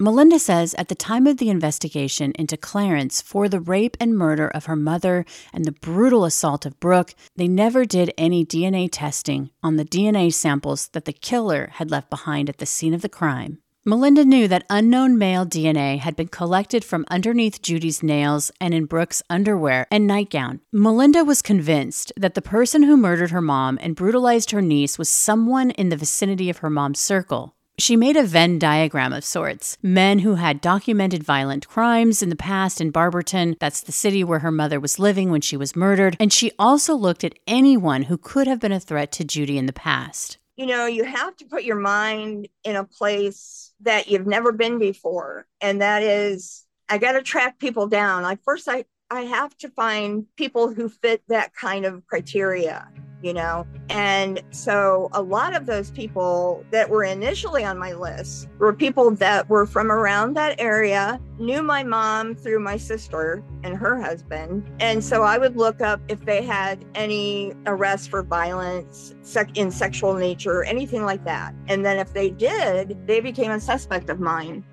Melinda 0.00 0.38
says 0.38 0.74
at 0.74 0.86
the 0.86 0.94
time 0.94 1.26
of 1.26 1.38
the 1.38 1.50
investigation 1.50 2.30
into 2.38 2.56
Clarence 2.56 3.20
for 3.20 3.48
the 3.48 3.58
rape 3.58 3.96
and 3.98 4.16
murder 4.16 4.46
of 4.46 4.66
her 4.66 4.76
mother 4.76 5.24
and 5.52 5.64
the 5.64 5.72
brutal 5.72 6.24
assault 6.24 6.64
of 6.64 6.78
Brooke, 6.78 7.16
they 7.34 7.48
never 7.48 7.84
did 7.84 8.14
any 8.16 8.46
DNA 8.46 8.88
testing 8.92 9.50
on 9.60 9.74
the 9.74 9.84
DNA 9.84 10.32
samples 10.32 10.86
that 10.92 11.04
the 11.04 11.12
killer 11.12 11.70
had 11.72 11.90
left 11.90 12.10
behind 12.10 12.48
at 12.48 12.58
the 12.58 12.66
scene 12.66 12.94
of 12.94 13.02
the 13.02 13.08
crime. 13.08 13.58
Melinda 13.84 14.24
knew 14.24 14.48
that 14.48 14.66
unknown 14.68 15.16
male 15.16 15.46
DNA 15.46 15.98
had 15.98 16.16
been 16.16 16.28
collected 16.28 16.84
from 16.84 17.06
underneath 17.10 17.62
Judy's 17.62 18.02
nails 18.02 18.50
and 18.60 18.74
in 18.74 18.86
Brooke's 18.86 19.22
underwear 19.30 19.86
and 19.90 20.06
nightgown. 20.06 20.60
Melinda 20.72 21.24
was 21.24 21.42
convinced 21.42 22.12
that 22.16 22.34
the 22.34 22.42
person 22.42 22.82
who 22.82 22.96
murdered 22.96 23.30
her 23.30 23.40
mom 23.40 23.78
and 23.80 23.94
brutalized 23.94 24.50
her 24.50 24.60
niece 24.60 24.98
was 24.98 25.08
someone 25.08 25.70
in 25.70 25.90
the 25.90 25.96
vicinity 25.96 26.50
of 26.50 26.58
her 26.58 26.68
mom's 26.68 26.98
circle. 26.98 27.54
She 27.78 27.94
made 27.94 28.16
a 28.16 28.24
Venn 28.24 28.58
diagram 28.58 29.12
of 29.12 29.24
sorts. 29.24 29.78
Men 29.80 30.18
who 30.18 30.34
had 30.34 30.60
documented 30.60 31.22
violent 31.22 31.68
crimes 31.68 32.24
in 32.24 32.28
the 32.28 32.34
past 32.34 32.80
in 32.80 32.90
Barberton, 32.90 33.54
that's 33.60 33.80
the 33.80 33.92
city 33.92 34.24
where 34.24 34.40
her 34.40 34.50
mother 34.50 34.80
was 34.80 34.98
living 34.98 35.30
when 35.30 35.40
she 35.40 35.56
was 35.56 35.76
murdered, 35.76 36.16
and 36.18 36.32
she 36.32 36.50
also 36.58 36.96
looked 36.96 37.22
at 37.22 37.38
anyone 37.46 38.02
who 38.02 38.18
could 38.18 38.48
have 38.48 38.58
been 38.58 38.72
a 38.72 38.80
threat 38.80 39.12
to 39.12 39.24
Judy 39.24 39.56
in 39.56 39.66
the 39.66 39.72
past. 39.72 40.37
You 40.58 40.66
know, 40.66 40.86
you 40.86 41.04
have 41.04 41.36
to 41.36 41.46
put 41.46 41.62
your 41.62 41.78
mind 41.78 42.48
in 42.64 42.74
a 42.74 42.82
place 42.82 43.72
that 43.82 44.08
you've 44.08 44.26
never 44.26 44.50
been 44.50 44.80
before, 44.80 45.46
and 45.60 45.80
that 45.80 46.02
is 46.02 46.66
I 46.88 46.98
got 46.98 47.12
to 47.12 47.22
track 47.22 47.60
people 47.60 47.86
down. 47.86 48.24
Like 48.24 48.42
first 48.42 48.68
I 48.68 48.84
I 49.10 49.22
have 49.22 49.56
to 49.58 49.68
find 49.70 50.26
people 50.36 50.72
who 50.72 50.88
fit 50.88 51.22
that 51.28 51.54
kind 51.54 51.84
of 51.86 52.06
criteria 52.06 52.88
you 53.22 53.32
know? 53.32 53.66
And 53.88 54.42
so 54.50 55.08
a 55.12 55.22
lot 55.22 55.54
of 55.54 55.66
those 55.66 55.90
people 55.90 56.64
that 56.70 56.90
were 56.90 57.04
initially 57.04 57.64
on 57.64 57.78
my 57.78 57.92
list 57.92 58.48
were 58.58 58.72
people 58.72 59.10
that 59.12 59.48
were 59.48 59.66
from 59.66 59.90
around 59.90 60.34
that 60.34 60.60
area, 60.60 61.20
knew 61.38 61.62
my 61.62 61.82
mom 61.82 62.34
through 62.34 62.60
my 62.60 62.76
sister 62.76 63.42
and 63.64 63.76
her 63.76 64.00
husband. 64.00 64.70
And 64.80 65.02
so 65.02 65.22
I 65.22 65.38
would 65.38 65.56
look 65.56 65.80
up 65.80 66.00
if 66.08 66.24
they 66.24 66.42
had 66.42 66.84
any 66.94 67.54
arrests 67.66 68.06
for 68.06 68.22
violence 68.22 69.14
sec- 69.22 69.56
in 69.56 69.70
sexual 69.70 70.14
nature, 70.14 70.64
anything 70.64 71.04
like 71.04 71.24
that. 71.24 71.54
And 71.66 71.84
then 71.84 71.98
if 71.98 72.12
they 72.12 72.30
did, 72.30 73.06
they 73.06 73.20
became 73.20 73.50
a 73.50 73.60
suspect 73.60 74.10
of 74.10 74.20
mine. 74.20 74.64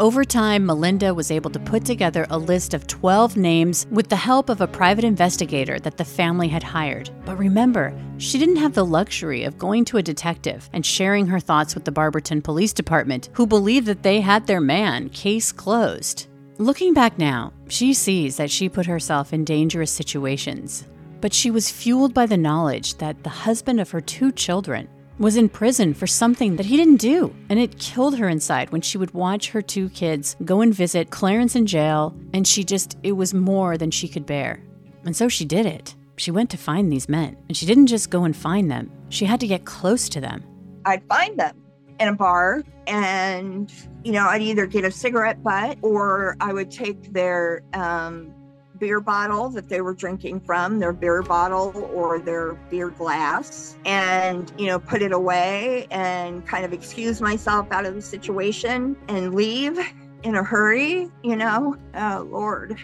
Over 0.00 0.24
time, 0.24 0.64
Melinda 0.64 1.12
was 1.12 1.30
able 1.30 1.50
to 1.50 1.58
put 1.60 1.84
together 1.84 2.26
a 2.30 2.38
list 2.38 2.72
of 2.72 2.86
12 2.86 3.36
names 3.36 3.86
with 3.90 4.08
the 4.08 4.16
help 4.16 4.48
of 4.48 4.62
a 4.62 4.66
private 4.66 5.04
investigator 5.04 5.78
that 5.80 5.98
the 5.98 6.04
family 6.04 6.48
had 6.48 6.62
hired. 6.62 7.10
But 7.26 7.36
remember, 7.36 7.92
she 8.16 8.38
didn't 8.38 8.56
have 8.56 8.72
the 8.72 8.86
luxury 8.86 9.44
of 9.44 9.58
going 9.58 9.84
to 9.86 9.98
a 9.98 10.02
detective 10.02 10.68
and 10.72 10.84
sharing 10.84 11.26
her 11.26 11.38
thoughts 11.38 11.74
with 11.74 11.84
the 11.84 11.92
Barberton 11.92 12.40
Police 12.40 12.72
Department, 12.72 13.28
who 13.34 13.46
believed 13.46 13.86
that 13.86 14.02
they 14.02 14.22
had 14.22 14.46
their 14.46 14.62
man, 14.62 15.10
case 15.10 15.52
closed. 15.52 16.26
Looking 16.56 16.94
back 16.94 17.18
now, 17.18 17.52
she 17.68 17.92
sees 17.92 18.38
that 18.38 18.50
she 18.50 18.70
put 18.70 18.86
herself 18.86 19.34
in 19.34 19.44
dangerous 19.44 19.90
situations. 19.90 20.86
But 21.20 21.34
she 21.34 21.50
was 21.50 21.70
fueled 21.70 22.14
by 22.14 22.24
the 22.24 22.38
knowledge 22.38 22.94
that 22.94 23.22
the 23.22 23.30
husband 23.30 23.78
of 23.78 23.90
her 23.90 24.00
two 24.00 24.32
children 24.32 24.88
was 25.22 25.36
in 25.36 25.48
prison 25.48 25.94
for 25.94 26.06
something 26.08 26.56
that 26.56 26.66
he 26.66 26.76
didn't 26.76 26.96
do. 26.96 27.32
And 27.48 27.58
it 27.58 27.78
killed 27.78 28.18
her 28.18 28.28
inside 28.28 28.70
when 28.70 28.80
she 28.80 28.98
would 28.98 29.14
watch 29.14 29.50
her 29.50 29.62
two 29.62 29.88
kids 29.90 30.36
go 30.44 30.60
and 30.60 30.74
visit 30.74 31.10
Clarence 31.10 31.54
in 31.54 31.64
jail, 31.64 32.14
and 32.34 32.46
she 32.46 32.64
just, 32.64 32.98
it 33.04 33.12
was 33.12 33.32
more 33.32 33.78
than 33.78 33.92
she 33.92 34.08
could 34.08 34.26
bear. 34.26 34.60
And 35.04 35.16
so 35.16 35.28
she 35.28 35.44
did 35.44 35.64
it. 35.64 35.94
She 36.16 36.32
went 36.32 36.50
to 36.50 36.56
find 36.56 36.92
these 36.92 37.08
men, 37.08 37.36
and 37.48 37.56
she 37.56 37.66
didn't 37.66 37.86
just 37.86 38.10
go 38.10 38.24
and 38.24 38.36
find 38.36 38.70
them, 38.70 38.90
she 39.10 39.24
had 39.24 39.40
to 39.40 39.46
get 39.46 39.64
close 39.64 40.08
to 40.08 40.20
them. 40.20 40.44
I'd 40.84 41.06
find 41.08 41.38
them 41.38 41.56
in 42.00 42.08
a 42.08 42.14
bar, 42.14 42.64
and, 42.88 43.72
you 44.02 44.12
know, 44.12 44.26
I'd 44.26 44.42
either 44.42 44.66
get 44.66 44.84
a 44.84 44.90
cigarette 44.90 45.42
butt 45.42 45.78
or 45.82 46.36
I 46.40 46.52
would 46.52 46.70
take 46.70 47.12
their 47.12 47.62
um, 47.74 48.34
beer 48.82 49.00
bottle 49.00 49.48
that 49.48 49.68
they 49.68 49.80
were 49.80 49.94
drinking 49.94 50.40
from, 50.40 50.80
their 50.80 50.92
beer 50.92 51.22
bottle 51.22 51.88
or 51.94 52.18
their 52.18 52.54
beer 52.68 52.90
glass, 52.90 53.76
and, 53.84 54.52
you 54.58 54.66
know, 54.66 54.76
put 54.76 55.02
it 55.02 55.12
away 55.12 55.86
and 55.92 56.44
kind 56.48 56.64
of 56.64 56.72
excuse 56.72 57.20
myself 57.20 57.64
out 57.70 57.86
of 57.86 57.94
the 57.94 58.02
situation 58.02 58.96
and 59.06 59.36
leave 59.36 59.78
in 60.24 60.34
a 60.34 60.42
hurry, 60.42 61.08
you 61.22 61.36
know? 61.36 61.76
Oh, 61.94 62.26
Lord. 62.28 62.76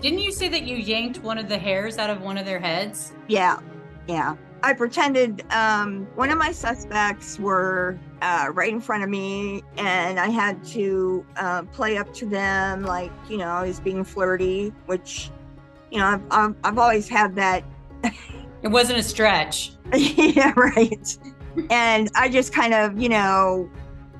Didn't 0.00 0.20
you 0.20 0.30
say 0.30 0.46
that 0.50 0.62
you 0.62 0.76
yanked 0.76 1.18
one 1.18 1.36
of 1.36 1.48
the 1.48 1.58
hairs 1.58 1.98
out 1.98 2.10
of 2.10 2.22
one 2.22 2.38
of 2.38 2.46
their 2.46 2.60
heads? 2.60 3.12
Yeah, 3.26 3.58
yeah. 4.06 4.36
I 4.62 4.72
pretended 4.74 5.44
um, 5.52 6.06
one 6.14 6.30
of 6.30 6.38
my 6.38 6.52
suspects 6.52 7.40
were 7.40 7.98
uh, 8.22 8.50
right 8.52 8.72
in 8.72 8.80
front 8.80 9.02
of 9.02 9.08
me, 9.08 9.64
and 9.78 10.20
I 10.20 10.28
had 10.28 10.62
to 10.66 11.26
uh, 11.34 11.62
play 11.72 11.96
up 11.96 12.14
to 12.14 12.26
them 12.26 12.84
like, 12.84 13.10
you 13.28 13.36
know, 13.36 13.48
I 13.48 13.66
was 13.66 13.80
being 13.80 14.04
flirty, 14.04 14.72
which 14.86 15.30
you 15.90 15.98
know, 15.98 16.06
I've, 16.06 16.22
I've, 16.30 16.54
I've 16.64 16.78
always 16.78 17.08
had 17.08 17.34
that. 17.36 17.64
it 18.62 18.68
wasn't 18.68 18.98
a 18.98 19.02
stretch. 19.02 19.72
yeah, 19.94 20.52
right. 20.56 21.18
and 21.70 22.10
I 22.14 22.28
just 22.28 22.52
kind 22.52 22.74
of, 22.74 22.98
you 22.98 23.08
know, 23.08 23.68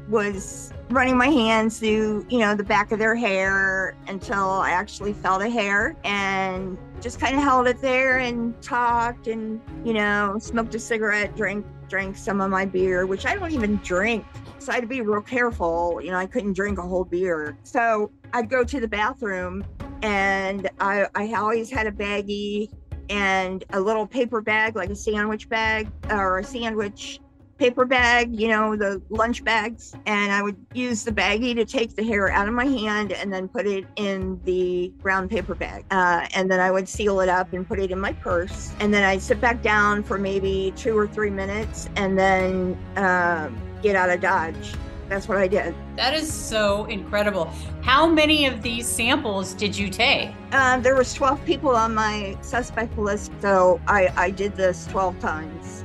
was 0.09 0.73
running 0.91 1.17
my 1.17 1.29
hands 1.29 1.79
through, 1.79 2.27
you 2.29 2.39
know, 2.39 2.55
the 2.55 2.65
back 2.65 2.91
of 2.91 2.99
their 2.99 3.15
hair 3.15 3.95
until 4.09 4.51
I 4.51 4.71
actually 4.71 5.13
felt 5.13 5.41
a 5.41 5.49
hair 5.49 5.97
and 6.05 6.77
just 7.01 7.21
kind 7.21 7.37
of 7.37 7.43
held 7.43 7.69
it 7.69 7.81
there 7.81 8.19
and 8.19 8.61
talked 8.61 9.29
and, 9.29 9.61
you 9.85 9.93
know, 9.93 10.37
smoked 10.41 10.75
a 10.75 10.81
cigarette, 10.81 11.37
drank 11.37 11.65
drank 11.91 12.17
some 12.17 12.41
of 12.41 12.49
my 12.51 12.65
beer, 12.65 13.05
which 13.05 13.27
I 13.27 13.35
don't 13.35 13.53
even 13.53 13.77
drink. 13.79 14.25
So 14.59 14.73
I 14.73 14.77
had 14.77 14.83
to 14.83 14.87
be 14.87 15.01
real 15.03 15.21
careful. 15.21 16.01
You 16.03 16.13
know, 16.13 16.17
I 16.17 16.27
couldn't 16.27 16.55
drink 16.55 16.79
a 16.79 16.83
whole 16.83 17.05
beer. 17.05 17.59
So 17.65 18.11
I'd 18.33 18.49
go 18.49 18.65
to 18.65 18.81
the 18.81 18.89
bathroom 18.89 19.65
and 20.03 20.71
I, 20.79 21.07
I 21.15 21.33
always 21.35 21.71
had 21.71 21.87
a 21.87 21.93
baggie 21.93 22.71
and 23.11 23.65
a 23.71 23.81
little 23.81 24.07
paper 24.07 24.41
bag, 24.41 24.77
like 24.77 24.89
a 24.89 24.97
sandwich 24.97 25.49
bag 25.49 25.91
or 26.11 26.39
a 26.39 26.45
sandwich 26.45 27.21
paper 27.61 27.85
bag, 27.85 28.35
you 28.35 28.49
know, 28.49 28.75
the 28.75 29.03
lunch 29.11 29.45
bags. 29.45 29.95
And 30.07 30.33
I 30.33 30.43
would 30.43 30.57
use 30.73 31.05
the 31.05 31.13
baggie 31.13 31.55
to 31.55 31.67
take 31.67 31.95
the 31.95 32.03
hair 32.03 32.31
out 32.31 32.49
of 32.49 32.55
my 32.55 32.65
hand 32.65 33.13
and 33.13 33.31
then 33.31 33.49
put 33.49 33.67
it 33.67 33.85
in 33.97 34.41
the 34.45 34.91
brown 35.03 35.29
paper 35.29 35.55
bag. 35.55 35.85
Uh, 35.91 36.27
and 36.35 36.51
then 36.51 36.59
I 36.59 36.71
would 36.71 36.89
seal 36.89 37.21
it 37.21 37.29
up 37.29 37.53
and 37.53 37.69
put 37.69 37.79
it 37.79 37.91
in 37.91 38.01
my 38.01 38.15
purse. 38.15 38.73
And 38.81 38.93
then 38.93 39.05
I'd 39.05 39.21
sit 39.21 39.43
back 39.43 39.63
down 39.63 40.03
for 40.03 40.17
maybe 40.17 40.73
two 40.75 40.97
or 40.97 41.07
three 41.07 41.29
minutes 41.29 41.91
and 41.97 42.19
then 42.19 42.79
uh, 42.97 43.51
get 43.83 43.95
out 43.95 44.09
of 44.09 44.21
Dodge 44.21 44.75
that's 45.11 45.27
what 45.27 45.39
I 45.39 45.49
did. 45.49 45.75
That 45.97 46.15
is 46.15 46.33
so 46.33 46.85
incredible. 46.85 47.53
How 47.83 48.07
many 48.07 48.47
of 48.47 48.63
these 48.63 48.87
samples 48.87 49.55
did 49.55 49.77
you 49.77 49.91
take? 49.91 50.31
Um, 50.53 50.83
there 50.83 50.95
was 50.95 51.13
12 51.15 51.45
people 51.45 51.71
on 51.71 51.97
my 51.97 52.39
suspect 52.43 52.97
list, 52.97 53.33
so 53.43 53.81
I, 53.89 54.13
I 54.17 54.31
did 54.31 54.55
this 54.55 54.87
12 54.87 55.19
times. 55.19 55.80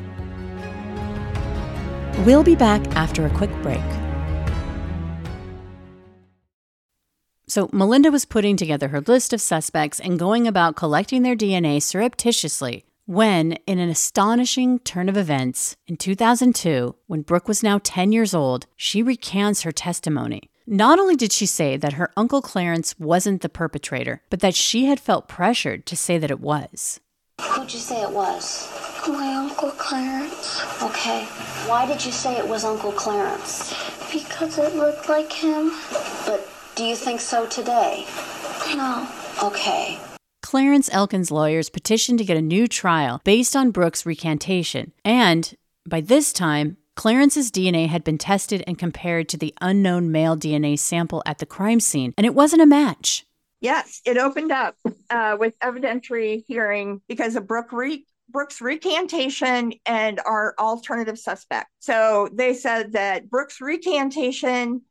We'll 2.20 2.44
be 2.44 2.56
back 2.56 2.82
after 2.96 3.26
a 3.26 3.30
quick 3.30 3.52
break. 3.62 3.84
So, 7.48 7.70
Melinda 7.74 8.10
was 8.10 8.26
putting 8.26 8.56
together 8.56 8.88
her 8.88 9.02
list 9.02 9.34
of 9.34 9.42
suspects 9.42 10.00
and 10.00 10.18
going 10.18 10.48
about 10.48 10.76
collecting 10.76 11.24
their 11.24 11.36
DNA 11.36 11.82
surreptitiously 11.82 12.86
when, 13.06 13.54
in 13.68 13.80
an 13.80 13.90
astonishing 13.90 14.80
turn 14.80 15.10
of 15.10 15.18
events, 15.18 15.76
in 15.88 15.98
2002, 15.98 16.96
when 17.08 17.22
Brooke 17.22 17.48
was 17.48 17.62
now 17.62 17.80
10 17.84 18.12
years 18.12 18.34
old, 18.34 18.66
she 18.76 19.04
recants 19.04 19.62
her 19.62 19.72
testimony. 19.72 20.50
Not 20.66 21.00
only 21.00 21.16
did 21.16 21.32
she 21.32 21.46
say 21.46 21.78
that 21.78 21.94
her 21.94 22.12
Uncle 22.18 22.42
Clarence 22.42 22.98
wasn't 22.98 23.42
the 23.42 23.50
perpetrator, 23.50 24.22
but 24.30 24.40
that 24.40 24.56
she 24.56 24.86
had 24.86 25.00
felt 25.00 25.28
pressured 25.28 25.86
to 25.86 25.96
say 25.96 26.18
that 26.18 26.32
it 26.32 26.40
was. 26.40 27.00
Who'd 27.40 27.72
you 27.72 27.80
say 27.80 28.02
it 28.02 28.12
was? 28.12 28.85
My 29.08 29.36
Uncle 29.36 29.72
Clarence. 29.72 30.62
Okay. 30.82 31.26
Why 31.68 31.86
did 31.86 32.04
you 32.04 32.12
say 32.12 32.38
it 32.38 32.48
was 32.48 32.64
Uncle 32.64 32.92
Clarence? 32.92 33.74
Because 34.12 34.58
it 34.58 34.76
looked 34.76 35.08
like 35.08 35.32
him. 35.32 35.72
But 36.26 36.50
do 36.76 36.84
you 36.84 36.96
think 36.96 37.22
so 37.22 37.46
today? 37.46 38.06
No. 38.76 39.08
Okay. 39.44 40.00
Clarence 40.42 40.90
Elkins' 40.92 41.32
lawyers 41.32 41.70
petitioned 41.70 42.18
to 42.20 42.26
get 42.26 42.38
a 42.38 42.42
new 42.42 42.68
trial 42.68 43.22
based 43.24 43.56
on 43.56 43.72
Brooke's 43.72 44.06
recantation. 44.06 44.92
And 45.04 45.56
by 45.88 46.02
this 46.02 46.34
time, 46.34 46.78
Clarence's 46.96 47.52
DNA 47.52 47.88
had 47.88 48.04
been 48.04 48.18
tested 48.18 48.64
and 48.66 48.78
compared 48.78 49.30
to 49.30 49.38
the 49.38 49.54
unknown 49.62 50.12
male 50.12 50.36
DNA 50.36 50.80
sample 50.80 51.22
at 51.26 51.40
the 51.40 51.46
crime 51.46 51.80
scene, 51.80 52.14
and 52.18 52.26
it 52.26 52.34
wasn't 52.34 52.62
a 52.62 52.66
match. 52.66 53.26
Yes, 53.60 54.02
it 54.06 54.18
opened 54.18 54.52
up 54.52 54.78
uh, 55.10 55.38
with 55.40 55.60
evidentiary 55.60 56.44
hearing 56.48 57.02
because 57.08 57.36
of 57.36 57.48
Brooke 57.48 57.72
re- 57.72 58.06
Brooke's 58.36 58.60
recantation 58.60 59.72
and 59.86 60.20
our 60.26 60.56
alternative 60.60 61.18
suspect. 61.18 61.70
So 61.80 62.28
they 62.34 62.54
said 62.54 62.92
that 62.92 63.30
Brooke's 63.30 63.62
recantation 63.62 64.82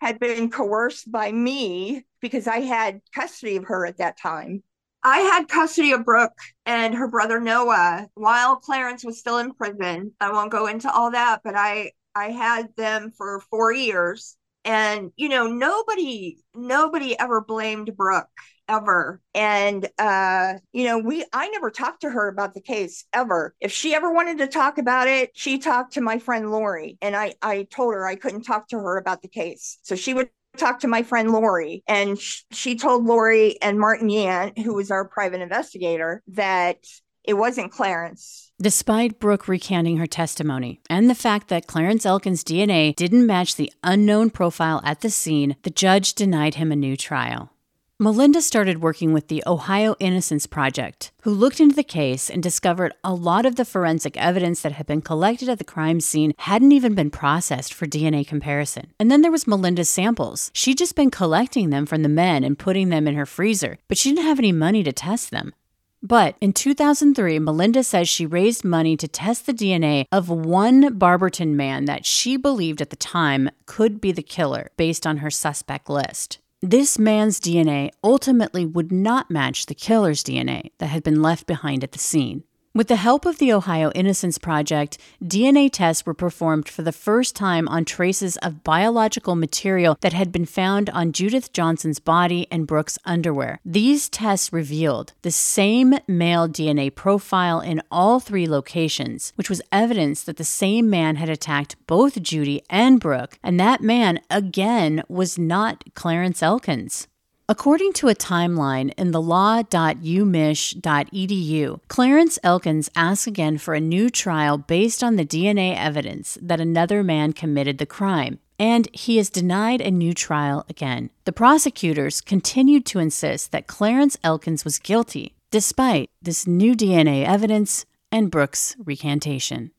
had 0.00 0.18
been 0.18 0.50
coerced 0.50 1.12
by 1.12 1.30
me 1.30 2.06
because 2.22 2.46
I 2.46 2.60
had 2.60 3.02
custody 3.14 3.56
of 3.56 3.64
her 3.64 3.84
at 3.84 3.98
that 3.98 4.18
time. 4.18 4.62
I 5.02 5.18
had 5.18 5.46
custody 5.46 5.92
of 5.92 6.06
Brooke 6.06 6.38
and 6.64 6.94
her 6.94 7.06
brother 7.06 7.38
Noah 7.38 8.08
while 8.14 8.56
Clarence 8.56 9.04
was 9.04 9.18
still 9.18 9.36
in 9.36 9.52
prison. 9.52 10.12
I 10.18 10.32
won't 10.32 10.50
go 10.50 10.66
into 10.66 10.90
all 10.90 11.10
that, 11.10 11.42
but 11.44 11.54
I 11.54 11.92
I 12.14 12.30
had 12.30 12.74
them 12.76 13.12
for 13.14 13.42
4 13.50 13.74
years 13.74 14.38
and 14.64 15.12
you 15.16 15.28
know 15.28 15.46
nobody 15.46 16.38
nobody 16.54 17.18
ever 17.18 17.42
blamed 17.42 17.94
Brooke 17.94 18.30
ever 18.68 19.20
and 19.34 19.88
uh 19.98 20.54
you 20.72 20.84
know 20.84 20.98
we 20.98 21.24
i 21.32 21.48
never 21.48 21.70
talked 21.70 22.02
to 22.02 22.10
her 22.10 22.28
about 22.28 22.54
the 22.54 22.60
case 22.60 23.04
ever 23.12 23.54
if 23.60 23.72
she 23.72 23.94
ever 23.94 24.12
wanted 24.12 24.38
to 24.38 24.46
talk 24.46 24.78
about 24.78 25.08
it 25.08 25.30
she 25.34 25.58
talked 25.58 25.94
to 25.94 26.00
my 26.00 26.18
friend 26.18 26.50
lori 26.50 26.98
and 27.00 27.14
i 27.14 27.34
i 27.42 27.62
told 27.64 27.94
her 27.94 28.06
i 28.06 28.14
couldn't 28.14 28.42
talk 28.42 28.68
to 28.68 28.76
her 28.76 28.96
about 28.96 29.22
the 29.22 29.28
case 29.28 29.78
so 29.82 29.94
she 29.94 30.14
would 30.14 30.28
talked 30.56 30.80
to 30.80 30.88
my 30.88 31.02
friend 31.02 31.32
Lori, 31.32 31.82
and 31.86 32.18
sh- 32.18 32.42
she 32.50 32.76
told 32.76 33.04
Lori 33.04 33.60
and 33.60 33.78
Martin 33.78 34.08
Yant, 34.08 34.58
who 34.58 34.74
was 34.74 34.90
our 34.90 35.06
private 35.06 35.42
investigator, 35.42 36.22
that 36.28 36.78
it 37.24 37.34
wasn't 37.34 37.72
Clarence. 37.72 38.52
Despite 38.60 39.20
Brooke 39.20 39.48
recanting 39.48 39.98
her 39.98 40.06
testimony 40.06 40.80
and 40.88 41.10
the 41.10 41.14
fact 41.14 41.48
that 41.48 41.66
Clarence 41.66 42.06
Elkins' 42.06 42.44
DNA 42.44 42.94
didn't 42.94 43.26
match 43.26 43.56
the 43.56 43.72
unknown 43.82 44.30
profile 44.30 44.80
at 44.84 45.00
the 45.00 45.10
scene, 45.10 45.56
the 45.62 45.70
judge 45.70 46.14
denied 46.14 46.54
him 46.54 46.72
a 46.72 46.76
new 46.76 46.96
trial. 46.96 47.50
Melinda 47.98 48.42
started 48.42 48.82
working 48.82 49.14
with 49.14 49.28
the 49.28 49.42
Ohio 49.46 49.96
Innocence 49.98 50.46
Project, 50.46 51.12
who 51.22 51.30
looked 51.30 51.60
into 51.60 51.74
the 51.74 51.82
case 51.82 52.28
and 52.28 52.42
discovered 52.42 52.92
a 53.02 53.14
lot 53.14 53.46
of 53.46 53.56
the 53.56 53.64
forensic 53.64 54.18
evidence 54.18 54.60
that 54.60 54.72
had 54.72 54.86
been 54.86 55.00
collected 55.00 55.48
at 55.48 55.56
the 55.56 55.64
crime 55.64 56.00
scene 56.00 56.34
hadn't 56.40 56.72
even 56.72 56.94
been 56.94 57.10
processed 57.10 57.72
for 57.72 57.86
DNA 57.86 58.26
comparison. 58.26 58.92
And 59.00 59.10
then 59.10 59.22
there 59.22 59.30
was 59.30 59.46
Melinda's 59.46 59.88
samples. 59.88 60.50
She'd 60.52 60.76
just 60.76 60.94
been 60.94 61.10
collecting 61.10 61.70
them 61.70 61.86
from 61.86 62.02
the 62.02 62.10
men 62.10 62.44
and 62.44 62.58
putting 62.58 62.90
them 62.90 63.08
in 63.08 63.14
her 63.14 63.24
freezer, 63.24 63.78
but 63.88 63.96
she 63.96 64.10
didn't 64.10 64.26
have 64.26 64.38
any 64.38 64.52
money 64.52 64.82
to 64.82 64.92
test 64.92 65.30
them. 65.30 65.54
But 66.02 66.36
in 66.42 66.52
2003, 66.52 67.38
Melinda 67.38 67.82
says 67.82 68.10
she 68.10 68.26
raised 68.26 68.62
money 68.62 68.98
to 68.98 69.08
test 69.08 69.46
the 69.46 69.54
DNA 69.54 70.04
of 70.12 70.28
one 70.28 70.98
Barberton 70.98 71.56
man 71.56 71.86
that 71.86 72.04
she 72.04 72.36
believed 72.36 72.82
at 72.82 72.90
the 72.90 72.96
time 72.96 73.48
could 73.64 74.02
be 74.02 74.12
the 74.12 74.22
killer 74.22 74.70
based 74.76 75.06
on 75.06 75.16
her 75.18 75.30
suspect 75.30 75.88
list. 75.88 76.40
This 76.62 76.98
man's 76.98 77.38
DNA 77.38 77.90
ultimately 78.02 78.64
would 78.64 78.90
not 78.90 79.30
match 79.30 79.66
the 79.66 79.74
killer's 79.74 80.24
DNA 80.24 80.70
that 80.78 80.86
had 80.86 81.02
been 81.02 81.20
left 81.20 81.46
behind 81.46 81.84
at 81.84 81.92
the 81.92 81.98
scene. 81.98 82.44
With 82.76 82.88
the 82.88 82.96
help 82.96 83.24
of 83.24 83.38
the 83.38 83.54
Ohio 83.54 83.90
Innocence 83.94 84.36
Project, 84.36 84.98
DNA 85.24 85.70
tests 85.72 86.04
were 86.04 86.12
performed 86.12 86.68
for 86.68 86.82
the 86.82 86.92
first 86.92 87.34
time 87.34 87.66
on 87.68 87.86
traces 87.86 88.36
of 88.42 88.62
biological 88.62 89.34
material 89.34 89.96
that 90.02 90.12
had 90.12 90.30
been 90.30 90.44
found 90.44 90.90
on 90.90 91.12
Judith 91.12 91.54
Johnson's 91.54 92.00
body 92.00 92.46
and 92.50 92.66
Brooke's 92.66 92.98
underwear. 93.06 93.60
These 93.64 94.10
tests 94.10 94.52
revealed 94.52 95.14
the 95.22 95.30
same 95.30 95.94
male 96.06 96.46
DNA 96.50 96.94
profile 96.94 97.60
in 97.60 97.80
all 97.90 98.20
three 98.20 98.46
locations, 98.46 99.32
which 99.36 99.48
was 99.48 99.62
evidence 99.72 100.22
that 100.24 100.36
the 100.36 100.44
same 100.44 100.90
man 100.90 101.16
had 101.16 101.30
attacked 101.30 101.76
both 101.86 102.20
Judy 102.20 102.60
and 102.68 103.00
Brooke, 103.00 103.38
and 103.42 103.58
that 103.58 103.80
man, 103.80 104.20
again, 104.28 105.02
was 105.08 105.38
not 105.38 105.82
Clarence 105.94 106.42
Elkins. 106.42 107.08
According 107.48 107.92
to 107.92 108.08
a 108.08 108.14
timeline 108.16 108.92
in 108.98 109.12
the 109.12 109.22
law.umich.edu, 109.22 111.80
Clarence 111.86 112.38
Elkins 112.42 112.90
asked 112.96 113.28
again 113.28 113.56
for 113.56 113.74
a 113.74 113.80
new 113.80 114.10
trial 114.10 114.58
based 114.58 115.04
on 115.04 115.14
the 115.14 115.24
DNA 115.24 115.76
evidence 115.76 116.36
that 116.42 116.60
another 116.60 117.04
man 117.04 117.32
committed 117.32 117.78
the 117.78 117.86
crime, 117.86 118.40
and 118.58 118.88
he 118.92 119.20
is 119.20 119.30
denied 119.30 119.80
a 119.80 119.92
new 119.92 120.12
trial 120.12 120.66
again. 120.68 121.10
The 121.24 121.32
prosecutors 121.32 122.20
continued 122.20 122.84
to 122.86 122.98
insist 122.98 123.52
that 123.52 123.68
Clarence 123.68 124.18
Elkins 124.24 124.64
was 124.64 124.80
guilty, 124.80 125.36
despite 125.52 126.10
this 126.20 126.48
new 126.48 126.74
DNA 126.74 127.24
evidence 127.24 127.86
and 128.10 128.28
Brooke's 128.28 128.74
recantation. 128.84 129.70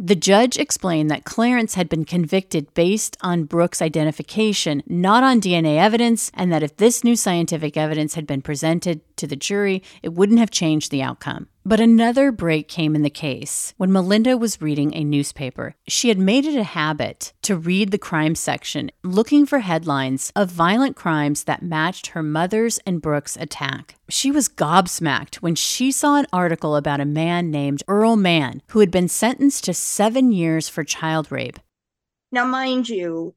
The 0.00 0.14
judge 0.14 0.58
explained 0.58 1.10
that 1.10 1.24
Clarence 1.24 1.74
had 1.74 1.88
been 1.88 2.04
convicted 2.04 2.72
based 2.72 3.16
on 3.20 3.46
Brooke's 3.46 3.82
identification, 3.82 4.84
not 4.86 5.24
on 5.24 5.40
DNA 5.40 5.76
evidence, 5.76 6.30
and 6.34 6.52
that 6.52 6.62
if 6.62 6.76
this 6.76 7.02
new 7.02 7.16
scientific 7.16 7.76
evidence 7.76 8.14
had 8.14 8.24
been 8.24 8.40
presented 8.40 9.00
to 9.16 9.26
the 9.26 9.34
jury, 9.34 9.82
it 10.04 10.12
wouldn't 10.12 10.38
have 10.38 10.52
changed 10.52 10.92
the 10.92 11.02
outcome. 11.02 11.48
But 11.64 11.80
another 11.80 12.32
break 12.32 12.68
came 12.68 12.94
in 12.94 13.02
the 13.02 13.10
case 13.10 13.74
when 13.76 13.92
Melinda 13.92 14.36
was 14.36 14.60
reading 14.60 14.94
a 14.94 15.04
newspaper. 15.04 15.74
She 15.86 16.08
had 16.08 16.18
made 16.18 16.46
it 16.46 16.56
a 16.56 16.62
habit 16.62 17.32
to 17.42 17.56
read 17.56 17.90
the 17.90 17.98
crime 17.98 18.34
section, 18.34 18.90
looking 19.02 19.44
for 19.44 19.58
headlines 19.58 20.32
of 20.34 20.50
violent 20.50 20.96
crimes 20.96 21.44
that 21.44 21.62
matched 21.62 22.08
her 22.08 22.22
mother's 22.22 22.78
and 22.86 23.02
Brooke's 23.02 23.36
attack. 23.36 23.96
She 24.08 24.30
was 24.30 24.48
gobsmacked 24.48 25.36
when 25.36 25.54
she 25.54 25.92
saw 25.92 26.16
an 26.16 26.26
article 26.32 26.76
about 26.76 27.00
a 27.00 27.04
man 27.04 27.50
named 27.50 27.82
Earl 27.86 28.16
Mann 28.16 28.62
who 28.70 28.80
had 28.80 28.90
been 28.90 29.08
sentenced 29.08 29.64
to 29.64 29.74
seven 29.74 30.32
years 30.32 30.68
for 30.68 30.84
child 30.84 31.30
rape. 31.30 31.58
Now, 32.32 32.46
mind 32.46 32.88
you, 32.88 33.34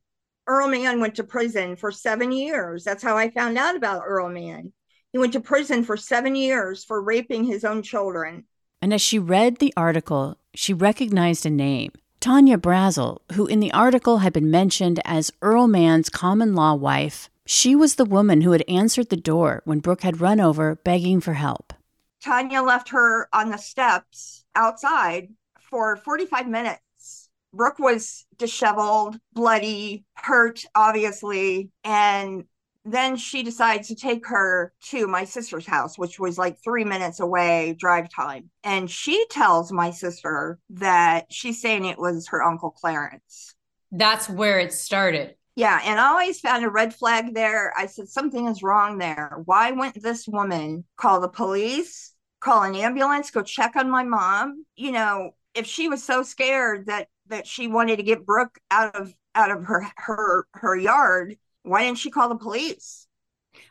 Earl 0.47 0.67
Mann 0.67 0.99
went 0.99 1.15
to 1.15 1.23
prison 1.23 1.75
for 1.75 1.91
seven 1.91 2.31
years. 2.31 2.83
That's 2.83 3.03
how 3.03 3.17
I 3.17 3.29
found 3.29 3.57
out 3.57 3.75
about 3.75 4.03
Earl 4.05 4.29
Mann. 4.29 4.73
He 5.11 5.19
went 5.19 5.33
to 5.33 5.41
prison 5.41 5.83
for 5.83 5.97
seven 5.97 6.35
years 6.35 6.83
for 6.83 7.01
raping 7.01 7.43
his 7.43 7.65
own 7.65 7.81
children. 7.81 8.45
And 8.81 8.93
as 8.93 9.01
she 9.01 9.19
read 9.19 9.57
the 9.57 9.73
article, 9.75 10.37
she 10.53 10.73
recognized 10.73 11.45
a 11.45 11.49
name 11.49 11.91
Tanya 12.19 12.57
Brazel, 12.57 13.19
who 13.33 13.45
in 13.47 13.59
the 13.59 13.73
article 13.73 14.19
had 14.19 14.31
been 14.31 14.49
mentioned 14.49 14.99
as 15.03 15.31
Earl 15.41 15.67
Mann's 15.67 16.09
common 16.09 16.55
law 16.55 16.75
wife. 16.75 17.29
She 17.45 17.75
was 17.75 17.95
the 17.95 18.05
woman 18.05 18.41
who 18.41 18.51
had 18.51 18.63
answered 18.67 19.09
the 19.09 19.17
door 19.17 19.61
when 19.65 19.79
Brooke 19.79 20.03
had 20.03 20.21
run 20.21 20.39
over 20.39 20.75
begging 20.75 21.19
for 21.19 21.33
help. 21.33 21.73
Tanya 22.23 22.61
left 22.61 22.89
her 22.89 23.27
on 23.33 23.49
the 23.49 23.57
steps 23.57 24.45
outside 24.55 25.29
for 25.59 25.97
45 25.97 26.47
minutes. 26.47 27.29
Brooke 27.53 27.79
was 27.79 28.25
disheveled, 28.37 29.17
bloody, 29.33 30.05
hurt, 30.13 30.63
obviously, 30.75 31.69
and 31.83 32.45
then 32.83 33.15
she 33.15 33.43
decides 33.43 33.87
to 33.89 33.95
take 33.95 34.25
her 34.27 34.73
to 34.89 35.07
my 35.07 35.23
sister's 35.23 35.65
house, 35.65 35.97
which 35.97 36.19
was 36.19 36.37
like 36.37 36.57
three 36.63 36.83
minutes 36.83 37.19
away 37.19 37.75
drive 37.77 38.09
time. 38.09 38.49
And 38.63 38.89
she 38.89 39.25
tells 39.29 39.71
my 39.71 39.91
sister 39.91 40.59
that 40.71 41.31
she's 41.31 41.61
saying 41.61 41.85
it 41.85 41.99
was 41.99 42.27
her 42.29 42.43
Uncle 42.43 42.71
Clarence. 42.71 43.53
That's 43.91 44.29
where 44.29 44.59
it 44.59 44.73
started. 44.73 45.35
Yeah. 45.55 45.79
And 45.83 45.99
I 45.99 46.07
always 46.07 46.39
found 46.39 46.63
a 46.63 46.69
red 46.69 46.95
flag 46.95 47.35
there. 47.35 47.73
I 47.77 47.85
said, 47.85 48.07
something 48.07 48.47
is 48.47 48.63
wrong 48.63 48.97
there. 48.97 49.41
Why 49.45 49.71
wouldn't 49.71 50.01
this 50.01 50.27
woman 50.27 50.85
call 50.95 51.19
the 51.19 51.27
police, 51.27 52.13
call 52.39 52.63
an 52.63 52.75
ambulance, 52.75 53.31
go 53.31 53.43
check 53.43 53.75
on 53.75 53.89
my 53.89 54.03
mom? 54.03 54.65
You 54.75 54.93
know, 54.93 55.31
if 55.53 55.67
she 55.67 55.89
was 55.89 56.03
so 56.03 56.23
scared 56.23 56.87
that 56.87 57.07
that 57.27 57.47
she 57.47 57.67
wanted 57.67 57.97
to 57.97 58.03
get 58.03 58.25
Brooke 58.25 58.57
out 58.71 58.95
of 58.95 59.13
out 59.35 59.51
of 59.51 59.65
her 59.65 59.85
her 59.97 60.45
her 60.53 60.75
yard 60.75 61.35
why 61.63 61.83
didn't 61.83 61.97
she 61.97 62.11
call 62.11 62.29
the 62.29 62.35
police? 62.35 63.07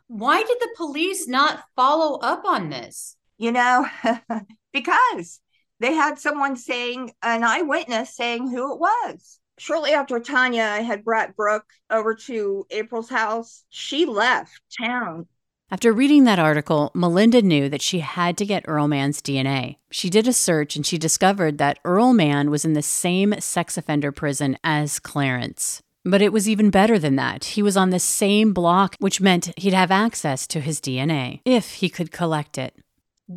Why 0.06 0.42
did 0.42 0.58
the 0.60 0.74
police 0.76 1.28
not 1.28 1.62
follow 1.76 2.18
up 2.18 2.44
on 2.44 2.70
this? 2.70 3.16
You 3.38 3.52
know, 3.52 3.86
because 4.72 5.40
they 5.78 5.94
had 5.94 6.18
someone 6.18 6.56
saying, 6.56 7.12
an 7.22 7.42
eyewitness 7.42 8.14
saying 8.14 8.50
who 8.50 8.74
it 8.74 8.80
was. 8.80 9.38
Shortly 9.58 9.92
after 9.92 10.20
Tanya 10.20 10.82
had 10.82 11.04
brought 11.04 11.36
Brooke 11.36 11.68
over 11.90 12.14
to 12.14 12.66
April's 12.70 13.10
house, 13.10 13.64
she 13.70 14.06
left 14.06 14.60
town. 14.80 15.26
After 15.70 15.92
reading 15.92 16.24
that 16.24 16.38
article, 16.40 16.90
Melinda 16.94 17.42
knew 17.42 17.68
that 17.68 17.82
she 17.82 18.00
had 18.00 18.36
to 18.38 18.46
get 18.46 18.64
Earl 18.66 18.88
Mann's 18.88 19.22
DNA. 19.22 19.76
She 19.90 20.10
did 20.10 20.26
a 20.26 20.32
search 20.32 20.74
and 20.74 20.84
she 20.84 20.98
discovered 20.98 21.58
that 21.58 21.78
Earl 21.84 22.12
Mann 22.12 22.50
was 22.50 22.64
in 22.64 22.72
the 22.72 22.82
same 22.82 23.34
sex 23.38 23.78
offender 23.78 24.10
prison 24.10 24.58
as 24.64 24.98
Clarence. 24.98 25.80
But 26.04 26.22
it 26.22 26.32
was 26.32 26.48
even 26.48 26.70
better 26.70 26.98
than 26.98 27.16
that. 27.16 27.44
He 27.44 27.62
was 27.62 27.76
on 27.76 27.90
the 27.90 27.98
same 27.98 28.52
block, 28.52 28.96
which 29.00 29.20
meant 29.20 29.52
he'd 29.56 29.74
have 29.74 29.90
access 29.90 30.46
to 30.48 30.60
his 30.60 30.80
DNA 30.80 31.40
if 31.44 31.74
he 31.74 31.88
could 31.88 32.10
collect 32.10 32.56
it. 32.56 32.74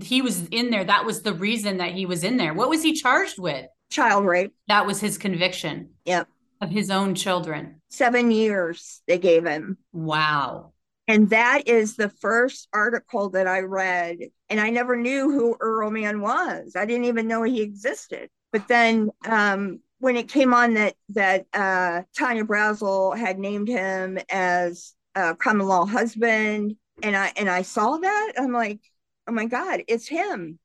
He 0.02 0.22
was 0.22 0.46
in 0.48 0.70
there. 0.70 0.84
That 0.84 1.06
was 1.06 1.22
the 1.22 1.34
reason 1.34 1.78
that 1.78 1.92
he 1.92 2.06
was 2.06 2.24
in 2.24 2.38
there. 2.38 2.54
What 2.54 2.70
was 2.70 2.82
he 2.82 2.94
charged 2.94 3.38
with? 3.38 3.68
Child 3.92 4.26
rape. 4.26 4.54
That 4.68 4.86
was 4.86 5.00
his 5.00 5.18
conviction. 5.18 5.90
Yep. 6.06 6.28
Of 6.62 6.70
his 6.70 6.90
own 6.90 7.16
children. 7.16 7.82
Seven 7.90 8.32
years 8.32 9.02
they 9.08 9.18
gave 9.18 9.46
him. 9.46 9.78
Wow. 9.92 10.72
And 11.08 11.30
that 11.32 11.68
is 11.68 11.96
the 11.96 12.10
first 12.10 12.70
article 12.74 13.30
that 13.32 13.46
I 13.46 13.60
read. 13.60 14.18
And 14.50 14.60
I 14.60 14.70
never 14.70 14.96
knew 14.96 15.30
who 15.30 15.58
Earl 15.60 15.92
Mann 15.92 16.22
was. 16.22 16.76
I 16.78 16.86
didn't 16.86 17.06
even 17.06 17.28
know 17.28 17.44
he 17.44 17.62
existed. 17.62 18.30
But 18.54 18.68
then 18.68 19.10
um, 19.26 19.82
when 20.04 20.18
it 20.18 20.28
came 20.28 20.54
on 20.54 20.74
that 20.74 20.96
that 21.08 21.46
uh, 21.54 22.02
Tanya 22.18 22.44
Brazel 22.44 23.18
had 23.18 23.40
named 23.40 23.70
him 23.70 24.20
as 24.30 24.96
a 25.16 25.34
common 25.34 25.66
law 25.66 25.86
husband, 25.86 26.76
and 27.02 27.16
I 27.16 27.32
and 27.38 27.50
I 27.50 27.62
saw 27.62 27.96
that, 27.96 28.34
I'm 28.38 28.52
like, 28.52 28.82
oh 29.30 29.32
my 29.32 29.46
god, 29.46 29.84
it's 29.88 30.06
him. 30.06 30.60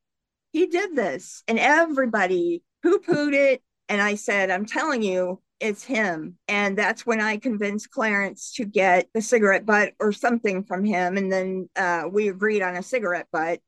He 0.51 0.67
did 0.67 0.93
this, 0.93 1.41
and 1.47 1.57
everybody 1.57 2.63
poo 2.83 2.99
pooed 2.99 3.33
it. 3.33 3.61
And 3.87 4.01
I 4.01 4.15
said, 4.15 4.51
I'm 4.51 4.65
telling 4.65 5.01
you, 5.01 5.41
it's 5.61 5.85
him. 5.85 6.37
And 6.49 6.77
that's 6.77 7.05
when 7.05 7.21
I 7.21 7.37
convinced 7.37 7.91
Clarence 7.91 8.51
to 8.55 8.65
get 8.65 9.07
the 9.13 9.21
cigarette 9.21 9.65
butt 9.65 9.93
or 10.01 10.11
something 10.11 10.65
from 10.65 10.83
him. 10.83 11.15
And 11.15 11.31
then 11.31 11.69
uh, 11.77 12.03
we 12.11 12.27
agreed 12.27 12.61
on 12.61 12.75
a 12.75 12.83
cigarette 12.83 13.27
butt. 13.31 13.61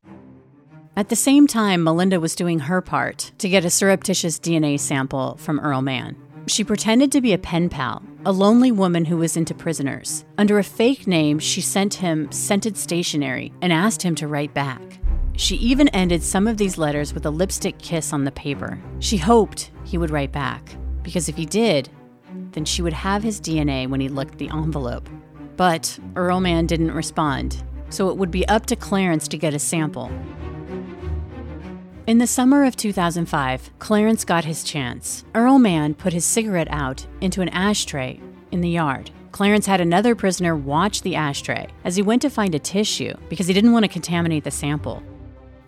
At 0.97 1.07
the 1.07 1.15
same 1.15 1.47
time, 1.47 1.83
Melinda 1.83 2.19
was 2.19 2.35
doing 2.35 2.59
her 2.59 2.81
part 2.81 3.31
to 3.37 3.47
get 3.47 3.63
a 3.63 3.69
surreptitious 3.69 4.37
DNA 4.37 4.77
sample 4.77 5.37
from 5.37 5.59
Earl 5.61 5.81
Mann. 5.81 6.17
She 6.47 6.65
pretended 6.65 7.13
to 7.13 7.21
be 7.21 7.31
a 7.31 7.37
pen 7.37 7.69
pal, 7.69 8.03
a 8.25 8.33
lonely 8.33 8.73
woman 8.73 9.05
who 9.05 9.15
was 9.15 9.37
into 9.37 9.53
prisoners. 9.53 10.25
Under 10.37 10.59
a 10.59 10.65
fake 10.65 11.07
name, 11.07 11.39
she 11.39 11.61
sent 11.61 11.93
him 11.93 12.29
scented 12.29 12.75
stationery 12.75 13.53
and 13.61 13.71
asked 13.71 14.01
him 14.01 14.15
to 14.15 14.27
write 14.27 14.53
back. 14.53 14.81
She 15.37 15.55
even 15.55 15.87
ended 15.89 16.23
some 16.23 16.45
of 16.45 16.57
these 16.57 16.77
letters 16.77 17.13
with 17.13 17.25
a 17.25 17.31
lipstick 17.31 17.77
kiss 17.79 18.11
on 18.11 18.25
the 18.25 18.31
paper. 18.31 18.77
She 18.99 19.15
hoped 19.15 19.71
he 19.85 19.97
would 19.97 20.11
write 20.11 20.33
back, 20.33 20.75
because 21.03 21.29
if 21.29 21.37
he 21.37 21.45
did, 21.45 21.89
then 22.51 22.65
she 22.65 22.81
would 22.81 22.93
have 22.93 23.23
his 23.23 23.39
DNA 23.39 23.89
when 23.89 24.01
he 24.01 24.09
looked 24.09 24.37
the 24.37 24.49
envelope. 24.49 25.07
But 25.55 25.97
Earl 26.17 26.41
Mann 26.41 26.65
didn't 26.67 26.91
respond, 26.91 27.63
so 27.89 28.09
it 28.09 28.17
would 28.17 28.29
be 28.29 28.45
up 28.49 28.65
to 28.65 28.75
Clarence 28.75 29.29
to 29.29 29.37
get 29.37 29.53
a 29.53 29.59
sample. 29.59 30.11
In 32.07 32.17
the 32.17 32.25
summer 32.25 32.63
of 32.63 32.75
2005, 32.75 33.77
Clarence 33.77 34.25
got 34.25 34.43
his 34.43 34.63
chance. 34.63 35.23
Earl 35.35 35.59
Mann 35.59 35.93
put 35.93 36.13
his 36.13 36.25
cigarette 36.25 36.67
out 36.71 37.05
into 37.21 37.41
an 37.41 37.49
ashtray 37.49 38.19
in 38.51 38.61
the 38.61 38.69
yard. 38.69 39.11
Clarence 39.31 39.67
had 39.67 39.79
another 39.79 40.15
prisoner 40.15 40.55
watch 40.55 41.03
the 41.03 41.15
ashtray 41.15 41.67
as 41.83 41.95
he 41.95 42.01
went 42.01 42.23
to 42.23 42.29
find 42.31 42.55
a 42.55 42.59
tissue 42.59 43.13
because 43.29 43.45
he 43.45 43.53
didn't 43.53 43.71
want 43.71 43.85
to 43.85 43.91
contaminate 43.91 44.43
the 44.43 44.49
sample. 44.49 45.03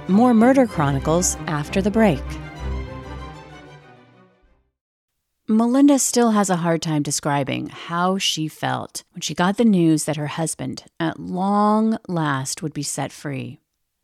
More 0.07 0.33
murder 0.33 0.65
chronicles 0.65 1.37
after 1.47 1.81
the 1.81 1.91
break. 1.91 2.23
Melinda 5.47 5.99
still 5.99 6.31
has 6.31 6.49
a 6.49 6.57
hard 6.57 6.81
time 6.81 7.01
describing 7.01 7.67
how 7.67 8.17
she 8.17 8.47
felt 8.47 9.03
when 9.13 9.21
she 9.21 9.33
got 9.33 9.57
the 9.57 9.65
news 9.65 10.05
that 10.05 10.15
her 10.15 10.27
husband, 10.27 10.85
at 10.99 11.19
long 11.19 11.97
last, 12.07 12.61
would 12.61 12.73
be 12.73 12.83
set 12.83 13.11
free. 13.11 13.59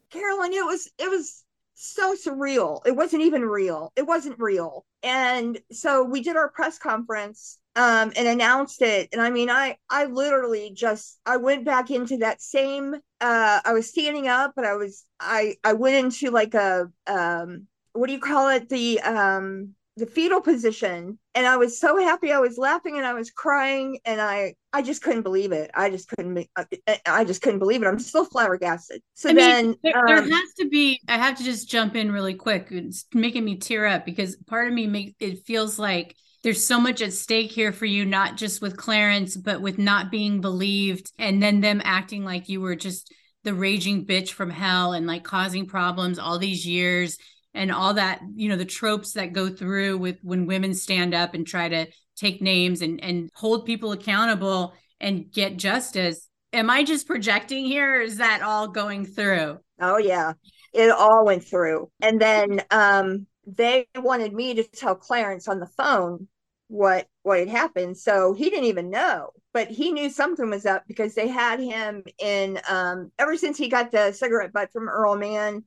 Carolyn, 0.10 0.54
it 0.54 0.66
was 0.66 0.90
it 0.98 1.10
was 1.10 1.44
so 1.76 2.16
surreal. 2.16 2.82
It 2.86 2.96
wasn't 2.96 3.22
even 3.22 3.44
real. 3.44 3.94
It 3.96 4.08
wasn't 4.08 4.40
real. 4.40 4.86
And 5.04 5.60
so 5.72 6.04
we 6.04 6.22
did 6.22 6.36
our 6.36 6.50
press 6.50 6.80
conference 6.80 7.60
um, 7.76 8.12
and 8.16 8.28
announced 8.28 8.82
it. 8.82 9.10
And 9.14 9.22
I 9.22 9.30
mean, 9.30 9.50
I 9.50 9.78
I 9.90 10.06
literally 10.06 10.72
just 10.74 11.20
I 11.26 11.38
went 11.38 11.66
back 11.66 11.92
into 11.92 12.18
that 12.18 12.42
same. 12.42 12.96
Uh, 13.22 13.60
I 13.64 13.74
was 13.74 13.90
standing 13.90 14.28
up, 14.28 14.54
but 14.56 14.66
I 14.66 14.74
was 14.74 15.06
I 15.20 15.56
I 15.64 15.74
went 15.74 15.96
into 15.96 16.32
like 16.32 16.56
a 16.56 16.92
um, 17.06 17.68
what 17.94 18.08
do 18.08 18.14
you 18.14 18.20
call 18.20 18.50
it? 18.50 18.70
The 18.70 19.00
um, 19.02 19.76
the 19.98 20.06
fetal 20.06 20.40
position 20.42 21.18
and 21.34 21.48
i 21.48 21.58
was 21.58 21.80
so 21.80 21.98
happy. 21.98 22.32
I 22.32 22.40
was 22.40 22.58
laughing 22.58 22.98
and 22.98 23.06
i 23.06 23.14
was 23.14 23.32
crying 23.32 24.00
and 24.06 24.22
i 24.22 24.54
i 24.72 24.82
just 24.82 25.02
couldn't 25.02 25.24
believe 25.24 25.52
it. 25.52 25.72
I 25.74 25.90
just 25.90 26.08
couldn't 26.08 26.48
uh, 26.56 26.66
i 27.06 27.24
just 27.26 27.42
couldn't 27.42 27.60
believe 27.60 27.82
it. 27.82 27.88
I'm 27.88 28.00
still 28.00 28.26
flabbergasted. 28.26 29.02
So 29.16 29.30
I 29.30 29.34
then 29.34 29.66
mean, 29.68 29.76
there, 29.84 29.98
um, 29.98 30.06
there, 30.06 30.22
has 30.22 30.54
to 30.60 30.70
be 30.70 31.02
i 31.08 31.18
have 31.18 31.38
to 31.38 31.44
just 31.44 31.70
jump 31.70 31.96
in 31.96 32.12
really 32.12 32.36
quick. 32.36 32.68
It's 32.70 33.06
making 33.14 33.44
me 33.44 33.58
tear 33.58 33.86
up 33.86 34.06
because 34.06 34.36
part 34.48 34.68
of 34.68 34.74
me 34.74 34.88
make 34.88 35.16
it 35.20 35.46
feels 35.46 35.80
like 35.80 36.16
there's 36.44 36.66
so 36.66 36.80
much 36.80 37.02
at 37.02 37.14
stake 37.14 37.52
here 37.52 37.72
for 37.72 37.86
you 37.86 38.06
not 38.06 38.38
just 38.38 38.62
with 38.62 38.78
clarence 38.78 39.36
but 39.36 39.62
with 39.62 39.78
not 39.78 40.12
being 40.12 40.42
believed 40.42 41.12
and 41.18 41.42
then 41.42 41.62
them 41.62 41.82
acting 41.84 42.24
like 42.24 42.50
you 42.50 42.62
were 42.62 42.76
just 42.76 43.14
the 43.44 43.54
raging 43.54 44.06
bitch 44.06 44.30
from 44.32 44.50
hell 44.50 44.94
and 44.94 45.08
like 45.08 45.24
causing 45.24 45.66
problems 45.66 46.20
all 46.20 46.38
these 46.38 46.66
years 46.66 47.18
and 47.54 47.72
all 47.72 47.94
that 47.94 48.22
you 48.36 48.50
know 48.50 48.56
the 48.56 48.66
tropes 48.66 49.14
that 49.14 49.34
go 49.34 49.50
through 49.50 49.98
with 49.98 50.18
when 50.22 50.46
women 50.46 50.74
stand 50.74 51.14
up 51.14 51.34
and 51.34 51.46
try 51.46 51.68
to 51.70 51.88
take 52.16 52.42
names 52.42 52.82
and 52.82 53.04
and 53.04 53.30
hold 53.36 53.66
people 53.66 53.92
accountable 53.92 54.74
and 55.00 55.32
get 55.32 55.58
justice. 55.58 56.28
Am 56.54 56.70
i 56.70 56.84
just 56.84 57.08
projecting 57.08 57.66
here 57.66 58.02
is 58.02 58.18
that 58.18 58.42
all 58.42 58.68
going 58.68 59.06
through? 59.06 59.60
Oh 59.80 59.98
yeah. 59.98 60.34
It 60.74 60.92
all 60.92 61.26
went 61.26 61.44
through. 61.44 61.90
And 62.02 62.20
then 62.20 62.62
um 62.72 63.28
they 63.46 63.88
wanted 63.96 64.34
me 64.34 64.56
to 64.56 64.64
tell 64.64 64.96
clarence 64.96 65.48
on 65.48 65.60
the 65.60 65.68
phone 65.68 66.28
what 66.68 67.08
what 67.24 67.40
had 67.40 67.50
happened. 67.50 67.98
So 67.98 68.34
he 68.34 68.50
didn't 68.50 68.66
even 68.66 68.90
know 68.90 69.32
but 69.58 69.70
he 69.70 69.92
knew 69.92 70.08
something 70.08 70.52
was 70.52 70.68
up 70.68 70.84
because 70.88 71.16
they 71.16 71.28
had 71.28 71.60
him 71.60 72.04
in 72.20 72.60
um 72.70 73.12
ever 73.18 73.36
since 73.36 73.58
he 73.58 73.68
got 73.68 73.90
the 73.90 74.12
cigarette 74.12 74.54
butt 74.54 74.72
from 74.72 74.88
earl 74.88 75.16
mann 75.16 75.64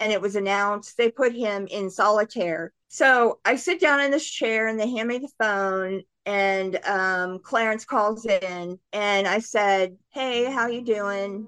and 0.00 0.10
it 0.10 0.20
was 0.20 0.34
announced 0.34 0.96
they 0.96 1.10
put 1.10 1.32
him 1.34 1.66
in 1.70 1.90
solitaire. 1.90 2.72
So 2.88 3.38
I 3.44 3.54
sit 3.56 3.78
down 3.78 4.00
in 4.00 4.10
this 4.10 4.28
chair 4.28 4.66
and 4.66 4.80
they 4.80 4.90
hand 4.90 5.08
me 5.08 5.18
the 5.18 5.28
phone 5.38 6.02
and 6.26 6.76
um, 6.86 7.38
Clarence 7.40 7.84
calls 7.84 8.26
in 8.26 8.78
and 8.92 9.28
I 9.28 9.38
said, 9.38 9.96
"Hey, 10.08 10.44
how 10.44 10.66
you 10.66 10.82
doing?" 10.82 11.46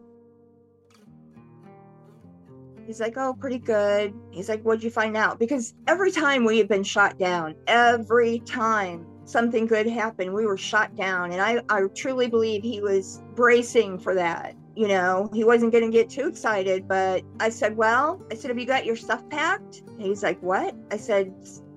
He's 2.87 3.01
like, 3.01 3.15
"Oh, 3.17 3.35
pretty 3.35 3.59
good." 3.59 4.15
He's 4.31 4.49
like, 4.49 4.63
"What'd 4.63 4.85
you 4.85 4.91
find 4.91 5.17
out?" 5.17 5.39
Because 5.39 5.75
every 5.87 6.13
time 6.13 6.45
we 6.45 6.59
had 6.59 6.69
been 6.69 6.85
shot 6.85 7.19
down, 7.19 7.55
every 7.67 8.41
time 8.41 9.07
something 9.25 9.67
good 9.67 9.87
happened, 9.87 10.33
we 10.33 10.47
were 10.47 10.57
shot 10.57 10.95
down, 10.95 11.33
and 11.33 11.41
I 11.41 11.63
I 11.69 11.87
truly 11.95 12.29
believe 12.29 12.63
he 12.63 12.81
was 12.81 13.23
bracing 13.35 13.99
for 13.99 14.15
that 14.15 14.55
you 14.75 14.89
know, 14.89 15.29
he 15.33 15.45
wasn't 15.45 15.73
going 15.73 15.85
to 15.85 15.91
get 15.91 16.09
too 16.09 16.27
excited. 16.29 16.89
But 16.89 17.25
I 17.41 17.49
said, 17.51 17.77
Well, 17.77 18.23
I 18.31 18.35
said, 18.35 18.51
Have 18.51 18.59
you 18.59 18.67
got 18.67 18.85
your 18.85 18.97
stuff 18.97 19.29
packed? 19.29 19.83
And 19.87 20.03
he's 20.03 20.23
like, 20.23 20.43
What? 20.43 20.75
I 20.91 20.97
said, 20.97 21.35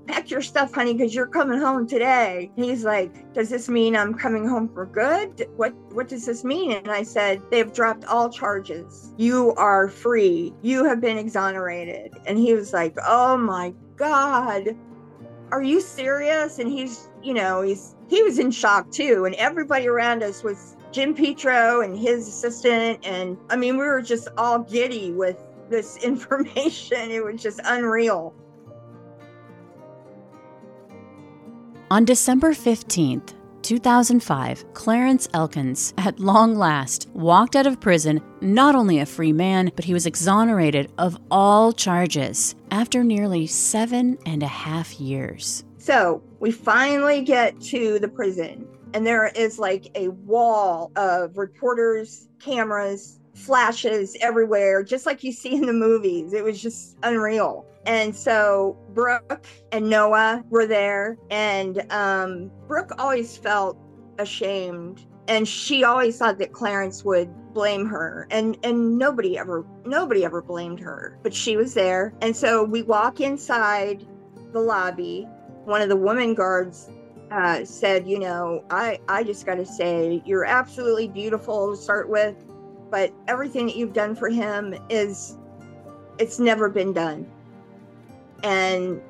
Pack 0.07 0.29
your 0.29 0.41
stuff, 0.41 0.71
honey, 0.71 0.93
because 0.93 1.15
you're 1.15 1.25
coming 1.25 1.59
home 1.59 1.87
today. 1.87 2.51
He's 2.55 2.85
like, 2.85 3.33
Does 3.33 3.49
this 3.49 3.67
mean 3.67 3.95
I'm 3.95 4.13
coming 4.13 4.47
home 4.47 4.69
for 4.69 4.85
good? 4.85 5.47
What 5.55 5.73
what 5.93 6.07
does 6.07 6.25
this 6.25 6.43
mean? 6.43 6.71
And 6.71 6.89
I 6.89 7.03
said, 7.03 7.41
They've 7.51 7.71
dropped 7.71 8.05
all 8.05 8.29
charges. 8.29 9.13
You 9.17 9.53
are 9.55 9.87
free. 9.87 10.53
You 10.61 10.85
have 10.85 11.01
been 11.01 11.17
exonerated. 11.17 12.13
And 12.25 12.37
he 12.37 12.53
was 12.53 12.73
like, 12.73 12.95
Oh 13.05 13.37
my 13.37 13.73
God. 13.95 14.75
Are 15.51 15.61
you 15.63 15.79
serious? 15.79 16.59
And 16.59 16.69
he's, 16.71 17.09
you 17.23 17.33
know, 17.33 17.61
he's 17.61 17.95
he 18.07 18.21
was 18.23 18.39
in 18.39 18.51
shock 18.51 18.91
too. 18.91 19.25
And 19.25 19.35
everybody 19.35 19.87
around 19.87 20.21
us 20.23 20.43
was 20.43 20.74
Jim 20.95 21.13
Petro 21.13 21.81
and 21.81 21.99
his 21.99 22.25
assistant. 22.25 23.05
And 23.05 23.37
I 23.49 23.57
mean, 23.57 23.75
we 23.75 23.83
were 23.85 24.01
just 24.01 24.29
all 24.37 24.59
giddy 24.59 25.11
with 25.11 25.43
this 25.69 25.97
information. 26.03 27.11
It 27.11 27.21
was 27.21 27.43
just 27.43 27.59
unreal. 27.65 28.33
On 31.91 32.05
December 32.05 32.51
15th, 32.51 33.33
2005, 33.61 34.73
Clarence 34.73 35.27
Elkins, 35.33 35.93
at 35.97 36.17
long 36.19 36.55
last, 36.55 37.09
walked 37.13 37.57
out 37.57 37.67
of 37.67 37.81
prison 37.81 38.21
not 38.39 38.73
only 38.73 38.99
a 38.99 39.05
free 39.05 39.33
man, 39.33 39.71
but 39.75 39.83
he 39.83 39.93
was 39.93 40.05
exonerated 40.05 40.91
of 40.97 41.17
all 41.29 41.73
charges 41.73 42.55
after 42.71 43.03
nearly 43.03 43.47
seven 43.47 44.17
and 44.25 44.41
a 44.43 44.47
half 44.47 44.99
years. 44.99 45.65
So 45.77 46.23
we 46.39 46.51
finally 46.51 47.21
get 47.21 47.59
to 47.61 47.99
the 47.99 48.07
prison 48.07 48.67
and 48.95 49.05
there 49.05 49.27
is 49.27 49.59
like 49.59 49.91
a 49.95 50.07
wall 50.07 50.89
of 50.95 51.37
reporters, 51.37 52.29
cameras, 52.39 53.19
flashes 53.33 54.15
everywhere, 54.21 54.83
just 54.83 55.05
like 55.05 55.21
you 55.21 55.33
see 55.33 55.53
in 55.53 55.65
the 55.65 55.73
movies. 55.73 56.31
It 56.31 56.45
was 56.45 56.61
just 56.61 56.97
unreal. 57.03 57.65
And 57.85 58.15
so 58.15 58.77
Brooke 58.93 59.47
and 59.73 59.89
Noah 59.89 60.45
were 60.49 60.65
there, 60.65 61.17
and 61.29 61.85
um, 61.91 62.49
Brooke 62.69 62.91
always 62.97 63.35
felt 63.35 63.77
ashamed, 64.17 65.05
and 65.27 65.45
she 65.45 65.83
always 65.83 66.17
thought 66.17 66.37
that 66.37 66.53
Clarence 66.53 67.03
would 67.03 67.29
blame 67.53 67.85
her, 67.87 68.27
and 68.31 68.57
and 68.63 68.97
nobody 68.97 69.37
ever 69.37 69.65
nobody 69.85 70.23
ever 70.23 70.41
blamed 70.41 70.79
her, 70.79 71.19
but 71.21 71.33
she 71.33 71.57
was 71.57 71.73
there. 71.73 72.13
And 72.21 72.33
so 72.33 72.63
we 72.63 72.81
walk 72.81 73.19
inside 73.19 74.07
the 74.53 74.61
lobby. 74.61 75.27
One 75.65 75.81
of 75.81 75.89
the 75.89 75.97
women 75.97 76.33
guards 76.33 76.89
uh, 77.31 77.65
said, 77.65 78.07
"You 78.07 78.19
know, 78.19 78.63
I 78.69 78.99
I 79.07 79.23
just 79.23 79.45
got 79.45 79.55
to 79.55 79.65
say, 79.65 80.21
you're 80.25 80.45
absolutely 80.45 81.07
beautiful 81.07 81.71
to 81.71 81.77
start 81.77 82.09
with, 82.09 82.35
but 82.89 83.11
everything 83.27 83.65
that 83.67 83.75
you've 83.75 83.93
done 83.93 84.15
for 84.15 84.29
him 84.29 84.75
is 84.89 85.37
it's 86.19 86.39
never 86.39 86.69
been 86.69 86.93
done." 86.93 87.29
and 88.43 89.01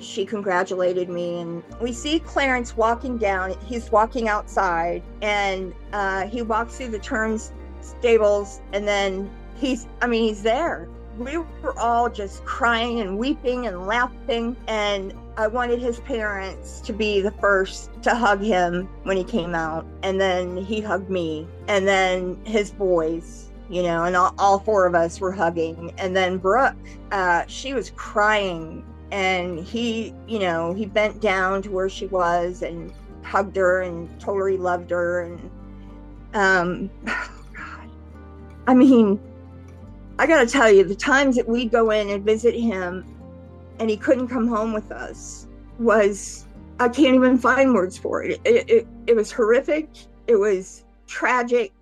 she 0.00 0.24
congratulated 0.24 1.08
me 1.08 1.40
and 1.40 1.62
we 1.80 1.92
see 1.92 2.20
clarence 2.20 2.76
walking 2.76 3.18
down 3.18 3.54
he's 3.66 3.90
walking 3.90 4.28
outside 4.28 5.02
and 5.22 5.74
uh, 5.92 6.26
he 6.26 6.42
walks 6.42 6.76
through 6.76 6.88
the 6.88 6.98
turns 6.98 7.52
stables, 7.80 8.60
and 8.72 8.86
then 8.86 9.30
he's 9.56 9.86
i 10.02 10.06
mean 10.06 10.22
he's 10.22 10.42
there 10.42 10.88
we 11.18 11.36
were 11.36 11.78
all 11.78 12.08
just 12.08 12.44
crying 12.44 13.00
and 13.00 13.18
weeping 13.18 13.66
and 13.66 13.86
laughing 13.86 14.56
and 14.68 15.12
i 15.36 15.46
wanted 15.46 15.80
his 15.80 16.00
parents 16.00 16.80
to 16.80 16.92
be 16.92 17.20
the 17.20 17.32
first 17.32 17.90
to 18.02 18.14
hug 18.14 18.40
him 18.40 18.88
when 19.02 19.16
he 19.16 19.24
came 19.24 19.54
out 19.54 19.84
and 20.02 20.20
then 20.20 20.56
he 20.56 20.80
hugged 20.80 21.10
me 21.10 21.46
and 21.66 21.86
then 21.86 22.38
his 22.44 22.70
boys 22.70 23.48
you 23.70 23.82
know, 23.82 24.04
and 24.04 24.16
all, 24.16 24.34
all 24.38 24.58
four 24.58 24.86
of 24.86 24.94
us 24.94 25.20
were 25.20 25.32
hugging. 25.32 25.92
And 25.98 26.16
then 26.16 26.38
Brooke, 26.38 26.74
uh, 27.12 27.44
she 27.46 27.74
was 27.74 27.90
crying, 27.96 28.84
and 29.10 29.60
he, 29.60 30.14
you 30.26 30.38
know, 30.38 30.72
he 30.72 30.86
bent 30.86 31.20
down 31.20 31.62
to 31.62 31.70
where 31.70 31.88
she 31.88 32.06
was 32.06 32.62
and 32.62 32.92
hugged 33.22 33.56
her 33.56 33.82
and 33.82 34.08
told 34.20 34.38
her 34.38 34.48
he 34.48 34.56
loved 34.56 34.90
her. 34.90 35.22
And, 35.22 35.50
um, 36.34 36.90
God, 37.04 37.90
I 38.66 38.74
mean, 38.74 39.20
I 40.18 40.26
got 40.26 40.40
to 40.40 40.46
tell 40.46 40.70
you, 40.70 40.84
the 40.84 40.96
times 40.96 41.36
that 41.36 41.48
we'd 41.48 41.70
go 41.70 41.90
in 41.90 42.10
and 42.10 42.24
visit 42.24 42.54
him 42.54 43.04
and 43.78 43.88
he 43.88 43.96
couldn't 43.96 44.28
come 44.28 44.48
home 44.48 44.72
with 44.72 44.90
us 44.90 45.46
was, 45.78 46.46
I 46.80 46.88
can't 46.88 47.14
even 47.14 47.38
find 47.38 47.72
words 47.72 47.96
for 47.96 48.22
it. 48.24 48.40
It, 48.44 48.68
it, 48.68 48.88
it 49.06 49.16
was 49.16 49.30
horrific. 49.30 49.88
It 50.26 50.36
was 50.36 50.84
tragic 51.06 51.72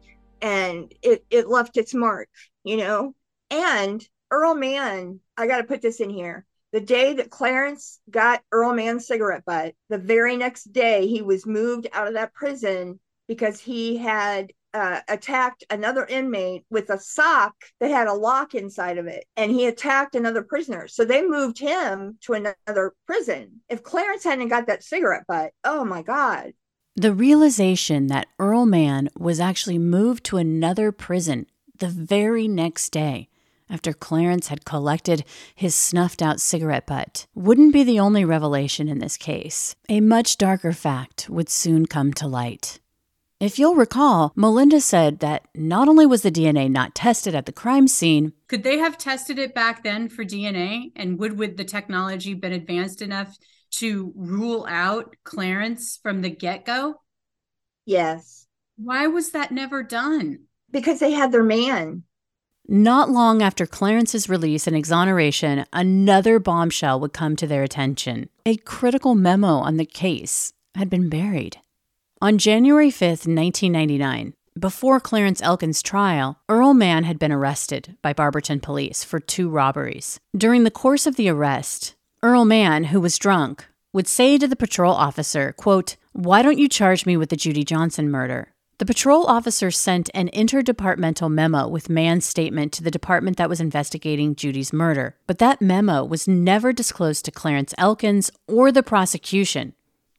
and 0.42 0.92
it 1.02 1.24
it 1.30 1.48
left 1.48 1.76
its 1.76 1.94
mark, 1.94 2.28
you 2.62 2.76
know. 2.76 3.14
And 3.50 4.06
Earl 4.30 4.54
Mann, 4.54 5.20
I 5.36 5.46
got 5.46 5.58
to 5.58 5.64
put 5.64 5.82
this 5.82 6.00
in 6.00 6.10
here. 6.10 6.44
The 6.72 6.80
day 6.80 7.14
that 7.14 7.30
Clarence 7.30 8.00
got 8.10 8.42
Earl 8.52 8.74
Mann's 8.74 9.06
cigarette 9.06 9.44
butt, 9.46 9.74
the 9.88 9.98
very 9.98 10.36
next 10.36 10.72
day 10.72 11.06
he 11.06 11.22
was 11.22 11.46
moved 11.46 11.86
out 11.92 12.08
of 12.08 12.14
that 12.14 12.34
prison 12.34 13.00
because 13.28 13.60
he 13.60 13.96
had 13.96 14.52
uh, 14.76 15.00
attacked 15.08 15.64
another 15.70 16.04
inmate 16.04 16.64
with 16.70 16.90
a 16.90 16.98
sock 16.98 17.54
that 17.80 17.90
had 17.90 18.08
a 18.08 18.12
lock 18.12 18.54
inside 18.54 18.98
of 18.98 19.06
it, 19.06 19.24
and 19.34 19.50
he 19.50 19.66
attacked 19.66 20.14
another 20.14 20.42
prisoner. 20.42 20.86
So 20.86 21.04
they 21.04 21.22
moved 21.22 21.58
him 21.58 22.18
to 22.22 22.34
another 22.34 22.92
prison. 23.06 23.62
If 23.70 23.82
Clarence 23.82 24.24
hadn't 24.24 24.48
got 24.48 24.66
that 24.66 24.84
cigarette 24.84 25.26
butt, 25.26 25.52
oh 25.64 25.84
my 25.84 26.02
God, 26.02 26.52
the 26.94 27.14
realization 27.14 28.06
that 28.08 28.26
Earl 28.38 28.66
Mann 28.66 29.08
was 29.18 29.40
actually 29.40 29.78
moved 29.78 30.24
to 30.24 30.36
another 30.36 30.92
prison 30.92 31.46
the 31.78 31.88
very 31.88 32.46
next 32.46 32.90
day 32.90 33.28
after 33.68 33.92
Clarence 33.92 34.48
had 34.48 34.64
collected 34.64 35.24
his 35.54 35.74
snuffed 35.74 36.22
out 36.22 36.40
cigarette 36.40 36.86
butt 36.86 37.26
wouldn't 37.34 37.72
be 37.72 37.82
the 37.82 38.00
only 38.00 38.24
revelation 38.24 38.88
in 38.88 38.98
this 38.98 39.16
case. 39.16 39.74
A 39.88 40.00
much 40.00 40.38
darker 40.38 40.72
fact 40.72 41.28
would 41.28 41.48
soon 41.48 41.86
come 41.86 42.12
to 42.14 42.26
light. 42.26 42.80
If 43.38 43.58
you'll 43.58 43.74
recall, 43.74 44.32
Melinda 44.34 44.80
said 44.80 45.18
that 45.18 45.46
not 45.54 45.88
only 45.88 46.06
was 46.06 46.22
the 46.22 46.30
DNA 46.30 46.70
not 46.70 46.94
tested 46.94 47.34
at 47.34 47.44
the 47.44 47.52
crime 47.52 47.86
scene, 47.86 48.32
could 48.48 48.62
they 48.62 48.78
have 48.78 48.96
tested 48.96 49.38
it 49.38 49.54
back 49.54 49.82
then 49.82 50.08
for 50.08 50.24
DNA? 50.24 50.90
And 50.96 51.18
would, 51.18 51.38
would 51.38 51.58
the 51.58 51.64
technology 51.64 52.32
been 52.32 52.54
advanced 52.54 53.02
enough 53.02 53.36
to 53.72 54.14
rule 54.16 54.64
out 54.66 55.16
Clarence 55.24 55.98
from 56.02 56.22
the 56.22 56.30
get 56.30 56.64
go? 56.64 57.02
Yes. 57.84 58.46
Why 58.76 59.06
was 59.08 59.32
that 59.32 59.52
never 59.52 59.82
done? 59.82 60.44
Because 60.70 60.98
they 61.00 61.12
had 61.12 61.30
their 61.30 61.42
man. 61.42 62.04
Not 62.66 63.10
long 63.10 63.42
after 63.42 63.66
Clarence's 63.66 64.30
release 64.30 64.66
and 64.66 64.74
exoneration, 64.74 65.66
another 65.74 66.38
bombshell 66.38 67.00
would 67.00 67.12
come 67.12 67.36
to 67.36 67.46
their 67.46 67.62
attention. 67.62 68.30
A 68.46 68.56
critical 68.56 69.14
memo 69.14 69.58
on 69.58 69.76
the 69.76 69.84
case 69.84 70.54
had 70.74 70.88
been 70.88 71.10
buried. 71.10 71.58
On 72.22 72.38
January 72.38 72.88
5th, 72.88 73.28
1999, 73.28 74.32
before 74.58 75.00
Clarence 75.00 75.42
Elkins' 75.42 75.82
trial, 75.82 76.40
Earl 76.48 76.72
Mann 76.72 77.04
had 77.04 77.18
been 77.18 77.30
arrested 77.30 77.94
by 78.00 78.14
Barberton 78.14 78.58
police 78.58 79.04
for 79.04 79.20
two 79.20 79.50
robberies. 79.50 80.18
During 80.34 80.64
the 80.64 80.70
course 80.70 81.06
of 81.06 81.16
the 81.16 81.28
arrest, 81.28 81.94
Earl 82.22 82.46
Mann, 82.46 82.84
who 82.84 83.02
was 83.02 83.18
drunk, 83.18 83.66
would 83.92 84.08
say 84.08 84.38
to 84.38 84.48
the 84.48 84.56
patrol 84.56 84.94
officer, 84.94 85.52
quote, 85.52 85.96
Why 86.14 86.40
don't 86.40 86.58
you 86.58 86.70
charge 86.70 87.04
me 87.04 87.18
with 87.18 87.28
the 87.28 87.36
Judy 87.36 87.64
Johnson 87.64 88.10
murder? 88.10 88.54
The 88.78 88.86
patrol 88.86 89.26
officer 89.26 89.70
sent 89.70 90.08
an 90.14 90.30
interdepartmental 90.30 91.30
memo 91.30 91.68
with 91.68 91.90
Mann's 91.90 92.24
statement 92.24 92.72
to 92.72 92.82
the 92.82 92.90
department 92.90 93.36
that 93.36 93.50
was 93.50 93.60
investigating 93.60 94.34
Judy's 94.34 94.72
murder, 94.72 95.16
but 95.26 95.38
that 95.38 95.60
memo 95.60 96.02
was 96.02 96.26
never 96.26 96.72
disclosed 96.72 97.26
to 97.26 97.30
Clarence 97.30 97.74
Elkins 97.76 98.30
or 98.48 98.72
the 98.72 98.82
prosecution. 98.82 99.74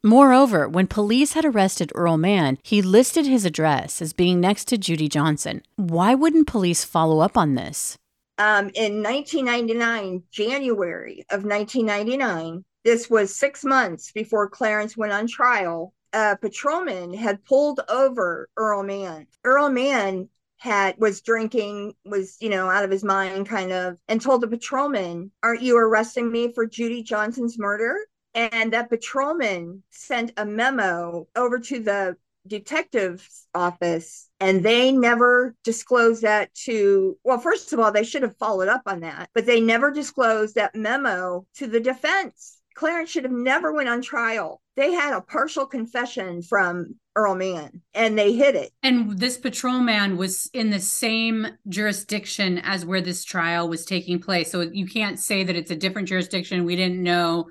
Moreover, 0.07 0.69
when 0.69 0.87
police 0.87 1.33
had 1.33 1.43
arrested 1.43 1.91
Earl 1.93 2.15
Mann, 2.15 2.59
he 2.63 2.81
listed 2.81 3.25
his 3.25 3.43
address 3.43 4.01
as 4.01 4.13
being 4.13 4.39
next 4.39 4.65
to 4.69 4.77
Judy 4.77 5.09
Johnson. 5.09 5.61
Why 5.75 6.15
wouldn't 6.15 6.47
police 6.47 6.85
follow 6.85 7.19
up 7.19 7.35
on 7.37 7.55
this? 7.55 7.97
um, 8.37 8.69
in 8.73 9.03
1999, 9.03 10.23
January 10.31 11.25
of 11.29 11.43
1999, 11.43 12.63
this 12.85 13.09
was 13.09 13.35
six 13.35 13.65
months 13.65 14.13
before 14.13 14.49
Clarence 14.49 14.95
went 14.95 15.11
on 15.11 15.27
trial. 15.27 15.93
A 16.13 16.37
patrolman 16.37 17.13
had 17.13 17.43
pulled 17.43 17.81
over 17.89 18.47
Earl 18.55 18.83
Mann. 18.83 19.27
Earl 19.43 19.69
Mann 19.69 20.29
had 20.55 20.95
was 20.97 21.19
drinking, 21.19 21.95
was 22.05 22.37
you 22.39 22.47
know 22.47 22.69
out 22.69 22.85
of 22.85 22.91
his 22.91 23.03
mind, 23.03 23.49
kind 23.49 23.73
of, 23.73 23.99
and 24.07 24.21
told 24.21 24.39
the 24.39 24.47
patrolman, 24.47 25.31
"Aren't 25.43 25.63
you 25.63 25.77
arresting 25.77 26.31
me 26.31 26.53
for 26.53 26.65
Judy 26.65 27.03
Johnson's 27.03 27.59
murder?" 27.59 27.97
And 28.38 28.73
that 28.73 28.89
patrolman 28.89 29.82
sent 29.89 30.32
a 30.38 30.45
memo 30.45 31.28
over 31.36 31.58
to 31.58 31.80
the 31.80 32.15
detective's 32.45 33.47
office 33.54 34.30
and 34.39 34.63
they 34.63 34.91
never 34.91 35.56
disclosed 35.63 36.21
that 36.21 36.54
to 36.54 37.17
well 37.26 37.39
first 37.39 37.73
of 37.73 37.80
all 37.80 37.91
they 37.91 38.06
should 38.06 38.21
have 38.21 38.38
followed 38.38 38.69
up 38.69 38.84
on 38.86 39.02
that 39.02 39.30
but 39.34 39.45
they 39.45 39.60
never 39.60 39.91
disclosed 39.91 40.56
that 40.56 40.73
memo 40.73 41.45
to 41.56 41.67
the 41.67 41.80
defense. 41.80 42.62
Clarence 42.73 43.10
should 43.10 43.23
have 43.23 43.34
never 43.34 43.73
went 43.73 43.89
on 43.89 44.02
trial. 44.02 44.62
They 44.76 44.93
had 44.93 45.13
a 45.13 45.19
partial 45.19 45.65
confession 45.65 46.43
from 46.43 46.95
earl 47.15 47.34
mann 47.34 47.82
and 47.95 48.17
they 48.17 48.34
hid 48.34 48.54
it. 48.54 48.71
And 48.84 49.17
this 49.17 49.38
patrolman 49.38 50.15
was 50.15 50.47
in 50.54 50.69
the 50.69 50.80
same 50.80 51.47
jurisdiction 51.67 52.60
as 52.60 52.86
where 52.86 53.02
this 53.02 53.26
trial 53.26 53.67
was 53.67 53.84
taking 53.84 54.19
place. 54.19 54.52
So 54.52 54.62
you 54.62 54.86
can't 54.86 55.19
say 55.19 55.43
that 55.43 55.56
it's 55.56 55.71
a 55.71 55.76
different 55.76 56.08
jurisdiction. 56.08 56.63
We 56.63 56.76
didn't 56.76 57.02
know 57.02 57.47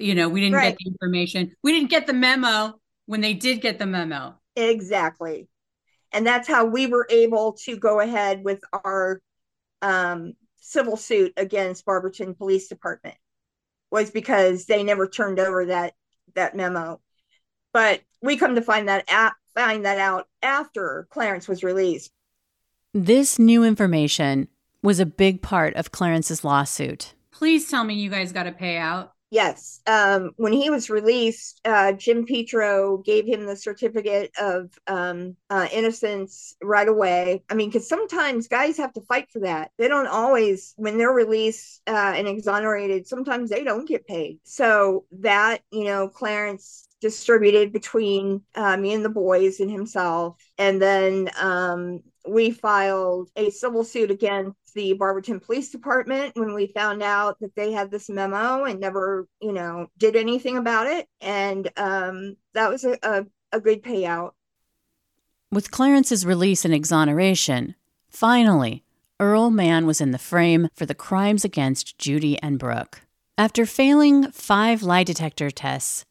you 0.00 0.14
know 0.14 0.28
we 0.28 0.40
didn't 0.40 0.54
right. 0.54 0.70
get 0.70 0.78
the 0.78 0.90
information 0.90 1.54
we 1.62 1.72
didn't 1.72 1.90
get 1.90 2.06
the 2.06 2.12
memo 2.12 2.78
when 3.08 3.22
they 3.22 3.32
did 3.32 3.62
get 3.62 3.78
the 3.78 3.86
memo. 3.86 4.34
Exactly. 4.54 5.48
And 6.12 6.26
that's 6.26 6.46
how 6.46 6.66
we 6.66 6.86
were 6.86 7.06
able 7.10 7.54
to 7.64 7.76
go 7.76 8.00
ahead 8.00 8.44
with 8.44 8.60
our 8.84 9.22
um, 9.80 10.34
civil 10.60 10.98
suit 10.98 11.32
against 11.38 11.86
Barberton 11.86 12.34
Police 12.34 12.68
Department 12.68 13.16
was 13.90 14.10
because 14.10 14.66
they 14.66 14.82
never 14.82 15.08
turned 15.08 15.40
over 15.40 15.66
that 15.66 15.94
that 16.34 16.54
memo. 16.54 17.00
But 17.72 18.02
we 18.22 18.36
come 18.36 18.56
to 18.56 18.62
find 18.62 18.88
that 18.88 19.10
at, 19.10 19.32
find 19.54 19.86
that 19.86 19.98
out 19.98 20.28
after 20.42 21.06
Clarence 21.10 21.48
was 21.48 21.62
released. 21.62 22.10
This 22.92 23.38
new 23.38 23.64
information 23.64 24.48
was 24.82 25.00
a 25.00 25.06
big 25.06 25.40
part 25.40 25.74
of 25.76 25.92
Clarence's 25.92 26.44
lawsuit. 26.44 27.14
Please 27.30 27.70
tell 27.70 27.84
me 27.84 27.94
you 27.94 28.10
guys 28.10 28.32
got 28.32 28.46
a 28.46 28.52
payout. 28.52 29.10
Yes. 29.30 29.80
Um, 29.86 30.30
when 30.36 30.54
he 30.54 30.70
was 30.70 30.88
released, 30.88 31.60
uh, 31.66 31.92
Jim 31.92 32.24
Petro 32.24 32.96
gave 32.98 33.26
him 33.26 33.44
the 33.44 33.56
certificate 33.56 34.30
of 34.40 34.70
um, 34.86 35.36
uh, 35.50 35.68
innocence 35.70 36.56
right 36.62 36.88
away. 36.88 37.42
I 37.50 37.54
mean, 37.54 37.68
because 37.68 37.86
sometimes 37.86 38.48
guys 38.48 38.78
have 38.78 38.94
to 38.94 39.02
fight 39.02 39.30
for 39.30 39.40
that. 39.40 39.70
They 39.76 39.86
don't 39.86 40.06
always, 40.06 40.72
when 40.78 40.96
they're 40.96 41.12
released 41.12 41.82
uh, 41.86 42.14
and 42.16 42.26
exonerated, 42.26 43.06
sometimes 43.06 43.50
they 43.50 43.64
don't 43.64 43.86
get 43.86 44.06
paid. 44.06 44.38
So 44.44 45.04
that, 45.20 45.60
you 45.70 45.84
know, 45.84 46.08
Clarence 46.08 46.88
distributed 47.02 47.70
between 47.70 48.40
uh, 48.54 48.78
me 48.78 48.94
and 48.94 49.04
the 49.04 49.10
boys 49.10 49.60
and 49.60 49.70
himself. 49.70 50.36
And 50.56 50.80
then 50.80 51.28
um, 51.38 52.00
we 52.28 52.50
filed 52.50 53.30
a 53.36 53.50
civil 53.50 53.84
suit 53.84 54.10
against 54.10 54.56
the 54.74 54.92
Barberton 54.92 55.40
Police 55.40 55.70
Department 55.70 56.36
when 56.36 56.54
we 56.54 56.66
found 56.68 57.02
out 57.02 57.38
that 57.40 57.54
they 57.54 57.72
had 57.72 57.90
this 57.90 58.08
memo 58.08 58.64
and 58.64 58.80
never, 58.80 59.26
you 59.40 59.52
know, 59.52 59.88
did 59.98 60.16
anything 60.16 60.56
about 60.56 60.86
it. 60.86 61.06
And 61.20 61.68
um, 61.76 62.36
that 62.54 62.70
was 62.70 62.84
a, 62.84 62.98
a, 63.02 63.26
a 63.52 63.60
good 63.60 63.82
payout. 63.82 64.32
With 65.50 65.70
Clarence's 65.70 66.26
release 66.26 66.64
and 66.64 66.74
exoneration, 66.74 67.74
finally, 68.08 68.84
Earl 69.18 69.50
Mann 69.50 69.86
was 69.86 70.00
in 70.00 70.10
the 70.10 70.18
frame 70.18 70.68
for 70.74 70.86
the 70.86 70.94
crimes 70.94 71.44
against 71.44 71.98
Judy 71.98 72.40
and 72.42 72.58
Brooke. 72.58 73.00
After 73.36 73.64
failing 73.64 74.30
five 74.30 74.82
lie 74.82 75.04
detector 75.04 75.50
tests, 75.50 76.04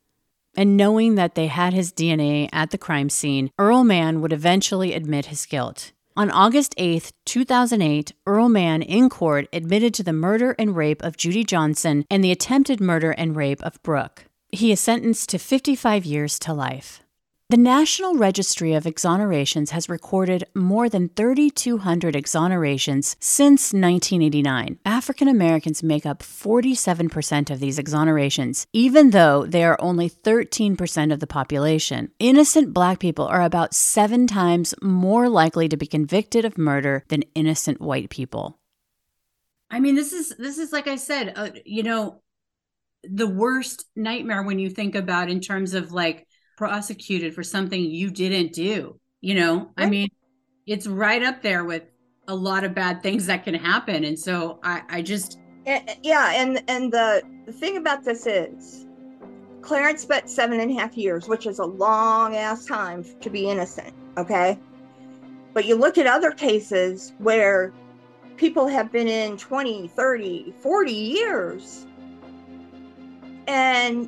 and 0.55 0.75
knowing 0.75 1.15
that 1.15 1.35
they 1.35 1.47
had 1.47 1.71
his 1.71 1.93
DNA 1.93 2.49
at 2.51 2.71
the 2.71 2.79
crime 2.79 3.09
scene, 3.09 3.51
Earl 3.59 3.83
Mann 3.83 4.21
would 4.21 4.33
eventually 4.33 4.93
admit 4.93 5.27
his 5.27 5.45
guilt. 5.45 5.91
On 6.17 6.31
August 6.31 6.73
8, 6.77 7.11
2008, 7.25 8.11
Earl 8.25 8.49
Mann 8.49 8.81
in 8.81 9.07
court 9.07 9.47
admitted 9.53 9.93
to 9.93 10.03
the 10.03 10.13
murder 10.13 10.55
and 10.57 10.75
rape 10.75 11.03
of 11.03 11.15
Judy 11.15 11.43
Johnson 11.43 12.05
and 12.09 12.23
the 12.23 12.31
attempted 12.31 12.81
murder 12.81 13.11
and 13.11 13.35
rape 13.35 13.61
of 13.61 13.79
Brooke. 13.83 14.25
He 14.51 14.71
is 14.71 14.79
sentenced 14.79 15.29
to 15.29 15.37
55 15.37 16.05
years 16.05 16.39
to 16.39 16.53
life. 16.53 17.03
The 17.49 17.55
National 17.55 18.15
Registry 18.15 18.73
of 18.73 18.83
Exonerations 18.83 19.69
has 19.69 19.87
recorded 19.87 20.43
more 20.53 20.89
than 20.89 21.07
3,200 21.07 22.13
exonerations 22.13 23.15
since 23.21 23.71
1989. 23.71 24.79
African 24.83 25.29
Americans 25.29 25.81
make 25.81 26.05
up 26.05 26.19
47% 26.19 27.49
of 27.49 27.61
these 27.61 27.79
exonerations, 27.79 28.65
even 28.73 29.11
though 29.11 29.45
they 29.45 29.63
are 29.63 29.77
only 29.79 30.09
13% 30.09 31.13
of 31.13 31.21
the 31.21 31.25
population. 31.25 32.11
Innocent 32.19 32.73
black 32.73 32.99
people 32.99 33.25
are 33.25 33.43
about 33.43 33.73
seven 33.73 34.27
times 34.27 34.75
more 34.81 35.29
likely 35.29 35.69
to 35.69 35.77
be 35.77 35.87
convicted 35.87 36.43
of 36.43 36.57
murder 36.57 37.05
than 37.07 37.23
innocent 37.33 37.79
white 37.79 38.09
people. 38.09 38.59
I 39.71 39.79
mean, 39.79 39.95
this 39.95 40.11
is 40.11 40.35
this 40.37 40.57
is 40.57 40.73
like 40.73 40.89
I 40.89 40.97
said, 40.97 41.31
uh, 41.37 41.51
you 41.63 41.83
know, 41.83 42.21
the 43.05 43.27
worst 43.27 43.85
nightmare 43.95 44.43
when 44.43 44.59
you 44.59 44.69
think 44.69 44.95
about 44.95 45.29
in 45.29 45.39
terms 45.39 45.73
of 45.73 45.93
like 45.93 46.26
prosecuted 46.57 47.33
for 47.33 47.43
something 47.43 47.79
you 47.81 48.11
didn't 48.11 48.51
do. 48.51 48.99
You 49.21 49.35
know, 49.35 49.57
right. 49.77 49.85
I 49.85 49.89
mean, 49.89 50.09
it's 50.65 50.85
right 50.85 51.23
up 51.23 51.41
there 51.41 51.63
with 51.63 51.83
a 52.27 52.35
lot 52.35 52.65
of 52.65 52.75
bad 52.75 53.01
things 53.01 53.25
that 53.27 53.45
can 53.45 53.53
happen. 53.53 54.03
And 54.03 54.19
so 54.19 54.59
I, 54.63 54.83
I 54.89 55.01
just 55.01 55.39
yeah, 56.01 56.31
and 56.33 56.63
and 56.67 56.91
the, 56.91 57.21
the 57.45 57.51
thing 57.51 57.77
about 57.77 58.03
this 58.03 58.25
is 58.25 58.85
Clarence 59.61 60.01
spent 60.01 60.29
seven 60.29 60.59
and 60.59 60.71
a 60.71 60.73
half 60.75 60.97
years, 60.97 61.27
which 61.27 61.45
is 61.45 61.59
a 61.59 61.65
long 61.65 62.35
ass 62.35 62.65
time 62.65 63.05
to 63.21 63.29
be 63.29 63.49
innocent. 63.49 63.93
Okay. 64.17 64.57
But 65.53 65.65
you 65.65 65.75
look 65.75 65.97
at 65.97 66.07
other 66.07 66.31
cases 66.31 67.13
where 67.17 67.73
people 68.37 68.67
have 68.67 68.91
been 68.91 69.07
in 69.07 69.37
20, 69.37 69.87
30, 69.89 70.53
40 70.61 70.91
years. 70.91 71.85
And 73.47 74.07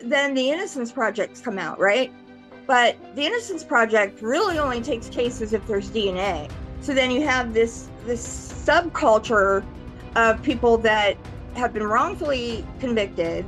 then 0.00 0.34
the 0.34 0.50
Innocence 0.50 0.92
Projects 0.92 1.40
come 1.40 1.58
out, 1.58 1.78
right? 1.78 2.12
But 2.66 2.96
the 3.14 3.22
Innocence 3.22 3.62
Project 3.62 4.22
really 4.22 4.58
only 4.58 4.80
takes 4.82 5.08
cases 5.08 5.52
if 5.52 5.66
there's 5.66 5.90
DNA. 5.90 6.50
So 6.80 6.94
then 6.94 7.10
you 7.10 7.22
have 7.22 7.54
this 7.54 7.88
this 8.04 8.24
subculture 8.64 9.64
of 10.14 10.42
people 10.42 10.78
that 10.78 11.16
have 11.54 11.72
been 11.72 11.82
wrongfully 11.82 12.64
convicted. 12.78 13.44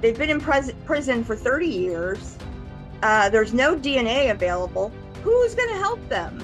They've 0.00 0.16
been 0.16 0.30
in 0.30 0.40
pres- 0.40 0.72
prison 0.84 1.24
for 1.24 1.34
30 1.34 1.66
years. 1.66 2.36
Uh, 3.02 3.28
there's 3.30 3.54
no 3.54 3.76
DNA 3.76 4.30
available. 4.30 4.92
Who's 5.22 5.54
going 5.54 5.68
to 5.70 5.76
help 5.76 6.06
them? 6.08 6.42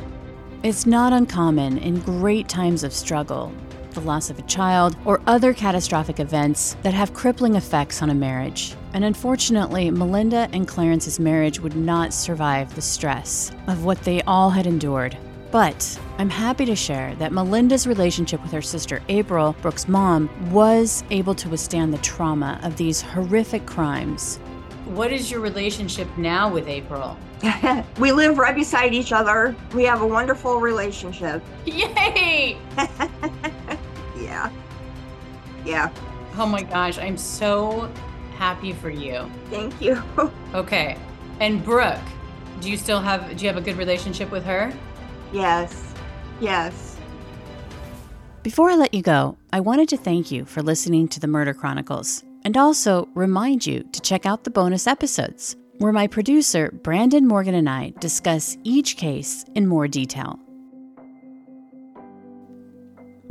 It's 0.62 0.86
not 0.86 1.12
uncommon 1.12 1.78
in 1.78 2.00
great 2.00 2.48
times 2.48 2.84
of 2.84 2.92
struggle, 2.92 3.52
the 3.90 4.00
loss 4.00 4.30
of 4.30 4.38
a 4.38 4.42
child, 4.42 4.96
or 5.04 5.20
other 5.26 5.52
catastrophic 5.52 6.20
events 6.20 6.76
that 6.82 6.94
have 6.94 7.14
crippling 7.14 7.56
effects 7.56 8.00
on 8.00 8.10
a 8.10 8.14
marriage. 8.14 8.74
And 8.94 9.04
unfortunately, 9.04 9.90
Melinda 9.90 10.48
and 10.52 10.68
Clarence's 10.68 11.18
marriage 11.18 11.60
would 11.60 11.76
not 11.76 12.12
survive 12.12 12.74
the 12.74 12.82
stress 12.82 13.50
of 13.66 13.84
what 13.84 14.00
they 14.02 14.20
all 14.22 14.50
had 14.50 14.66
endured. 14.66 15.16
But 15.50 15.98
I'm 16.18 16.30
happy 16.30 16.64
to 16.64 16.74
share 16.76 17.14
that 17.16 17.32
Melinda's 17.32 17.86
relationship 17.86 18.42
with 18.42 18.52
her 18.52 18.62
sister 18.62 19.02
April, 19.08 19.54
Brooke's 19.60 19.88
mom, 19.88 20.30
was 20.50 21.04
able 21.10 21.34
to 21.34 21.48
withstand 21.48 21.92
the 21.92 21.98
trauma 21.98 22.58
of 22.62 22.76
these 22.76 23.02
horrific 23.02 23.66
crimes. 23.66 24.38
What 24.86 25.12
is 25.12 25.30
your 25.30 25.40
relationship 25.40 26.08
now 26.16 26.50
with 26.50 26.68
April? 26.68 27.18
we 27.98 28.12
live 28.12 28.38
right 28.38 28.54
beside 28.54 28.94
each 28.94 29.12
other. 29.12 29.54
We 29.74 29.84
have 29.84 30.00
a 30.02 30.06
wonderful 30.06 30.60
relationship. 30.60 31.42
Yay! 31.66 32.56
yeah. 34.18 34.50
Yeah. 35.64 35.90
Oh 36.36 36.46
my 36.46 36.62
gosh, 36.62 36.98
I'm 36.98 37.18
so 37.18 37.90
happy 38.42 38.72
for 38.72 38.90
you. 38.90 39.30
Thank 39.50 39.80
you. 39.80 40.02
okay. 40.52 40.98
And 41.38 41.64
Brooke, 41.64 42.08
do 42.60 42.68
you 42.68 42.76
still 42.76 43.00
have 43.00 43.36
do 43.36 43.44
you 43.44 43.48
have 43.48 43.56
a 43.56 43.64
good 43.64 43.76
relationship 43.76 44.32
with 44.32 44.44
her? 44.44 44.72
Yes. 45.32 45.94
Yes. 46.40 46.96
Before 48.42 48.68
I 48.68 48.74
let 48.74 48.92
you 48.92 49.00
go, 49.00 49.38
I 49.52 49.60
wanted 49.60 49.88
to 49.90 49.96
thank 49.96 50.32
you 50.32 50.44
for 50.44 50.60
listening 50.60 51.06
to 51.08 51.20
the 51.20 51.28
Murder 51.28 51.54
Chronicles 51.54 52.24
and 52.44 52.56
also 52.56 53.08
remind 53.14 53.64
you 53.64 53.84
to 53.92 54.00
check 54.00 54.26
out 54.26 54.42
the 54.42 54.50
bonus 54.50 54.88
episodes 54.88 55.54
where 55.78 55.92
my 55.92 56.08
producer, 56.08 56.72
Brandon 56.82 57.28
Morgan, 57.28 57.54
and 57.54 57.70
I 57.70 57.92
discuss 58.00 58.56
each 58.64 58.96
case 58.96 59.44
in 59.54 59.68
more 59.68 59.86
detail. 59.86 60.40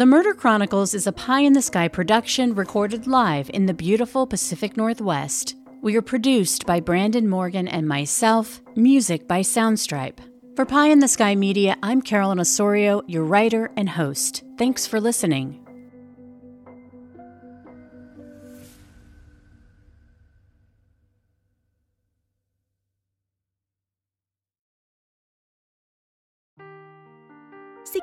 The 0.01 0.07
Murder 0.07 0.33
Chronicles 0.33 0.95
is 0.95 1.05
a 1.05 1.11
pie 1.11 1.41
in 1.41 1.53
the 1.53 1.61
sky 1.61 1.87
production 1.87 2.55
recorded 2.55 3.05
live 3.05 3.51
in 3.53 3.67
the 3.67 3.73
beautiful 3.75 4.25
Pacific 4.25 4.75
Northwest. 4.75 5.55
We 5.83 5.95
are 5.95 6.01
produced 6.01 6.65
by 6.65 6.79
Brandon 6.79 7.29
Morgan 7.29 7.67
and 7.67 7.87
myself, 7.87 8.61
music 8.75 9.27
by 9.27 9.41
Soundstripe. 9.41 10.17
For 10.55 10.65
Pie 10.65 10.87
in 10.87 11.01
the 11.01 11.07
Sky 11.07 11.35
Media, 11.35 11.77
I'm 11.83 12.01
Carolyn 12.01 12.39
Osorio, 12.39 13.03
your 13.05 13.25
writer 13.25 13.69
and 13.77 13.87
host. 13.87 14.43
Thanks 14.57 14.87
for 14.87 14.99
listening. 14.99 15.60